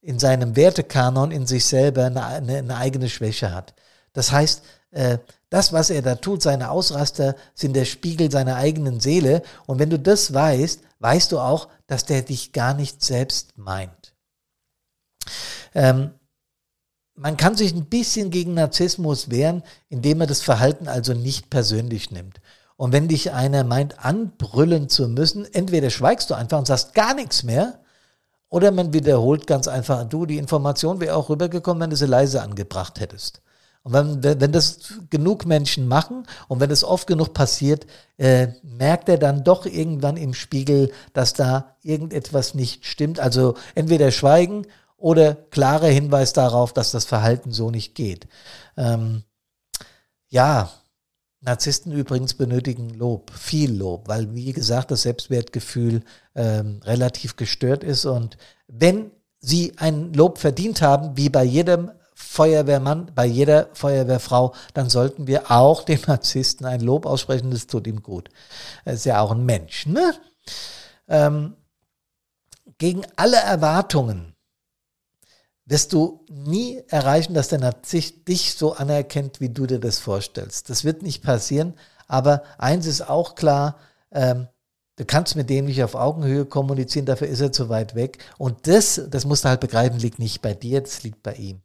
in 0.01 0.19
seinem 0.19 0.55
Wertekanon 0.55 1.31
in 1.31 1.45
sich 1.45 1.65
selber 1.65 2.05
eine, 2.05 2.25
eine, 2.25 2.57
eine 2.57 2.75
eigene 2.75 3.09
Schwäche 3.09 3.53
hat. 3.53 3.73
Das 4.13 4.31
heißt, 4.31 4.63
äh, 4.91 5.17
das, 5.49 5.73
was 5.73 5.89
er 5.89 6.01
da 6.01 6.15
tut, 6.15 6.41
seine 6.41 6.69
Ausraster, 6.69 7.35
sind 7.53 7.75
der 7.75 7.85
Spiegel 7.85 8.31
seiner 8.31 8.55
eigenen 8.55 8.99
Seele. 8.99 9.41
Und 9.65 9.79
wenn 9.79 9.89
du 9.89 9.99
das 9.99 10.33
weißt, 10.33 10.81
weißt 10.99 11.31
du 11.31 11.39
auch, 11.39 11.67
dass 11.87 12.05
der 12.05 12.21
dich 12.21 12.53
gar 12.53 12.73
nicht 12.73 13.03
selbst 13.03 13.57
meint. 13.57 14.13
Ähm, 15.73 16.11
man 17.15 17.37
kann 17.37 17.55
sich 17.55 17.73
ein 17.73 17.85
bisschen 17.85 18.31
gegen 18.31 18.53
Narzissmus 18.53 19.29
wehren, 19.29 19.63
indem 19.89 20.19
man 20.19 20.27
das 20.27 20.41
Verhalten 20.41 20.87
also 20.87 21.13
nicht 21.13 21.49
persönlich 21.49 22.11
nimmt. 22.11 22.39
Und 22.77 22.93
wenn 22.93 23.07
dich 23.07 23.31
einer 23.31 23.63
meint, 23.63 24.03
anbrüllen 24.03 24.89
zu 24.89 25.07
müssen, 25.07 25.45
entweder 25.53 25.89
schweigst 25.89 26.29
du 26.29 26.33
einfach 26.33 26.57
und 26.57 26.65
sagst 26.65 26.93
gar 26.93 27.13
nichts 27.13 27.43
mehr, 27.43 27.79
oder 28.49 28.71
man 28.71 28.93
wiederholt 28.93 29.47
ganz 29.47 29.67
einfach, 29.67 30.03
du, 30.03 30.25
die 30.25 30.37
Information 30.37 30.99
wäre 30.99 31.15
auch 31.15 31.29
rübergekommen, 31.29 31.81
wenn 31.81 31.89
du 31.89 31.95
sie 31.95 32.05
leise 32.05 32.41
angebracht 32.41 32.99
hättest. 32.99 33.41
Und 33.83 33.93
wenn, 33.93 34.41
wenn 34.41 34.51
das 34.51 34.93
genug 35.09 35.45
Menschen 35.45 35.87
machen 35.87 36.27
und 36.47 36.59
wenn 36.59 36.69
es 36.69 36.83
oft 36.83 37.07
genug 37.07 37.33
passiert, 37.33 37.87
äh, 38.17 38.49
merkt 38.61 39.09
er 39.09 39.17
dann 39.17 39.43
doch 39.43 39.65
irgendwann 39.65 40.17
im 40.17 40.33
Spiegel, 40.33 40.91
dass 41.13 41.33
da 41.33 41.75
irgendetwas 41.81 42.53
nicht 42.53 42.85
stimmt. 42.85 43.19
Also 43.19 43.55
entweder 43.73 44.11
schweigen 44.11 44.67
oder 44.97 45.33
klarer 45.33 45.87
Hinweis 45.87 46.33
darauf, 46.33 46.73
dass 46.73 46.91
das 46.91 47.05
Verhalten 47.05 47.51
so 47.51 47.71
nicht 47.71 47.95
geht. 47.95 48.27
Ähm, 48.77 49.23
ja, 50.29 50.71
Narzissten 51.41 51.91
übrigens 51.91 52.35
benötigen 52.35 52.91
Lob, 52.91 53.31
viel 53.31 53.75
Lob, 53.75 54.07
weil 54.07 54.35
wie 54.35 54.53
gesagt 54.53 54.91
das 54.91 55.01
Selbstwertgefühl 55.01 56.03
ähm, 56.35 56.81
relativ 56.83 57.35
gestört 57.35 57.83
ist 57.83 58.05
und 58.05 58.37
wenn 58.67 59.09
sie 59.39 59.73
ein 59.77 60.13
Lob 60.13 60.37
verdient 60.37 60.83
haben, 60.83 61.17
wie 61.17 61.29
bei 61.29 61.43
jedem 61.43 61.89
Feuerwehrmann, 62.21 63.11
bei 63.15 63.25
jeder 63.25 63.69
Feuerwehrfrau, 63.73 64.53
dann 64.73 64.89
sollten 64.89 65.27
wir 65.27 65.51
auch 65.51 65.83
dem 65.85 65.99
Narzissten 66.07 66.65
ein 66.65 66.81
Lob 66.81 67.05
aussprechen, 67.05 67.51
das 67.51 67.67
tut 67.67 67.87
ihm 67.87 68.01
gut. 68.01 68.29
Er 68.85 68.93
ist 68.93 69.05
ja 69.05 69.19
auch 69.19 69.31
ein 69.31 69.45
Mensch. 69.45 69.85
Ne? 69.87 70.13
Ähm, 71.07 71.55
gegen 72.77 73.01
alle 73.15 73.37
Erwartungen 73.37 74.35
wirst 75.65 75.93
du 75.93 76.25
nie 76.29 76.81
erreichen, 76.87 77.33
dass 77.33 77.49
der 77.49 77.59
Narzisst 77.59 78.27
dich 78.27 78.55
so 78.55 78.73
anerkennt, 78.73 79.39
wie 79.41 79.49
du 79.49 79.65
dir 79.65 79.79
das 79.79 79.99
vorstellst. 79.99 80.69
Das 80.69 80.83
wird 80.83 81.01
nicht 81.01 81.23
passieren, 81.23 81.73
aber 82.07 82.43
eins 82.57 82.85
ist 82.85 83.09
auch 83.09 83.35
klar, 83.35 83.77
ähm, 84.11 84.47
du 84.97 85.05
kannst 85.05 85.35
mit 85.35 85.49
dem 85.49 85.65
nicht 85.65 85.83
auf 85.83 85.95
Augenhöhe 85.95 86.45
kommunizieren, 86.45 87.05
dafür 87.05 87.27
ist 87.27 87.41
er 87.41 87.51
zu 87.51 87.69
weit 87.69 87.95
weg. 87.95 88.23
Und 88.37 88.67
das, 88.67 89.01
das 89.09 89.25
musst 89.25 89.45
du 89.45 89.49
halt 89.49 89.59
begreifen, 89.59 89.99
liegt 89.99 90.19
nicht 90.19 90.41
bei 90.41 90.53
dir, 90.53 90.81
das 90.81 91.03
liegt 91.03 91.23
bei 91.23 91.33
ihm. 91.33 91.61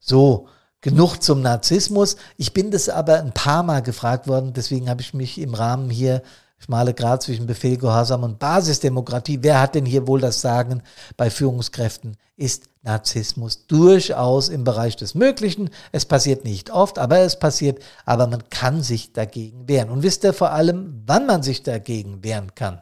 So, 0.00 0.48
genug 0.80 1.22
zum 1.22 1.42
Narzissmus. 1.42 2.16
Ich 2.38 2.54
bin 2.54 2.70
das 2.70 2.88
aber 2.88 3.20
ein 3.20 3.32
paar 3.32 3.62
Mal 3.62 3.82
gefragt 3.82 4.26
worden, 4.26 4.54
deswegen 4.54 4.88
habe 4.88 5.02
ich 5.02 5.14
mich 5.14 5.38
im 5.38 5.54
Rahmen 5.54 5.90
hier 5.90 6.22
schmale 6.58 6.94
Grad 6.94 7.22
zwischen 7.22 7.46
Befehl, 7.46 7.76
Gehorsam 7.76 8.22
und 8.22 8.38
Basisdemokratie. 8.38 9.38
Wer 9.42 9.60
hat 9.60 9.74
denn 9.74 9.86
hier 9.86 10.06
wohl 10.06 10.20
das 10.20 10.40
Sagen 10.40 10.82
bei 11.16 11.30
Führungskräften? 11.30 12.16
Ist 12.36 12.64
Narzissmus 12.82 13.66
durchaus 13.66 14.48
im 14.48 14.64
Bereich 14.64 14.96
des 14.96 15.14
Möglichen. 15.14 15.70
Es 15.92 16.06
passiert 16.06 16.44
nicht 16.44 16.70
oft, 16.70 16.98
aber 16.98 17.18
es 17.18 17.38
passiert, 17.38 17.82
aber 18.06 18.26
man 18.26 18.48
kann 18.48 18.82
sich 18.82 19.12
dagegen 19.12 19.68
wehren. 19.68 19.90
Und 19.90 20.02
wisst 20.02 20.24
ihr 20.24 20.32
vor 20.32 20.52
allem, 20.52 21.02
wann 21.06 21.26
man 21.26 21.42
sich 21.42 21.62
dagegen 21.62 22.24
wehren 22.24 22.54
kann? 22.54 22.80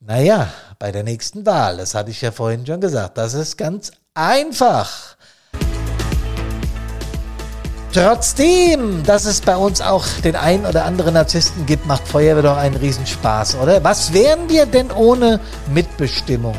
Naja, 0.00 0.52
bei 0.78 0.92
der 0.92 1.02
nächsten 1.02 1.44
Wahl, 1.44 1.76
das 1.76 1.94
hatte 1.94 2.10
ich 2.10 2.20
ja 2.20 2.30
vorhin 2.30 2.64
schon 2.66 2.80
gesagt, 2.80 3.18
das 3.18 3.34
ist 3.34 3.56
ganz 3.56 3.90
einfach. 4.14 5.16
Trotzdem, 8.00 9.02
dass 9.02 9.24
es 9.24 9.40
bei 9.40 9.56
uns 9.56 9.80
auch 9.80 10.06
den 10.22 10.36
einen 10.36 10.66
oder 10.66 10.84
anderen 10.84 11.14
Narzissten 11.14 11.66
gibt, 11.66 11.84
macht 11.86 12.06
Feuerwehr 12.06 12.44
doch 12.44 12.56
einen 12.56 12.76
Riesenspaß, 12.76 13.56
oder? 13.56 13.82
Was 13.82 14.12
wären 14.12 14.48
wir 14.48 14.66
denn 14.66 14.92
ohne 14.92 15.40
Mitbestimmung? 15.74 16.54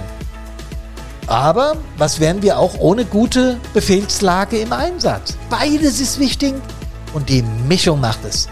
Aber 1.28 1.78
was 1.97 2.19
wären 2.19 2.41
wir 2.41 2.60
auch 2.60 2.78
ohne 2.80 3.06
gute 3.06 3.56
Befehlslage 3.73 4.58
im 4.58 4.73
Einsatz? 4.73 5.38
Beides 5.49 6.02
ist 6.02 6.19
wichtig 6.19 6.56
und 7.13 7.30
die 7.30 7.45
Mischung 7.69 8.02
macht 8.02 8.25
es. 8.28 8.49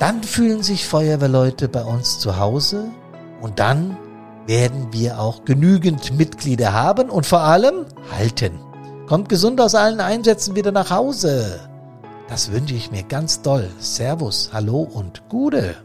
Dann 0.00 0.24
fühlen 0.24 0.64
sich 0.64 0.88
Feuerwehrleute 0.88 1.68
bei 1.68 1.84
uns 1.84 2.18
zu 2.18 2.36
Hause 2.36 2.86
und 3.40 3.60
dann 3.60 3.96
werden 4.48 4.88
wir 4.90 5.20
auch 5.20 5.44
genügend 5.44 6.18
Mitglieder 6.18 6.72
haben 6.72 7.10
und 7.10 7.26
vor 7.26 7.42
allem 7.42 7.86
halten. 8.18 8.58
Kommt 9.06 9.28
gesund 9.28 9.60
aus 9.60 9.76
allen 9.76 10.00
Einsätzen 10.00 10.56
wieder 10.56 10.72
nach 10.72 10.90
Hause. 10.90 11.60
Das 12.28 12.50
wünsche 12.50 12.74
ich 12.74 12.90
mir 12.90 13.04
ganz 13.04 13.40
doll. 13.40 13.70
Servus, 13.78 14.50
hallo 14.52 14.80
und 14.80 15.22
Gude. 15.28 15.76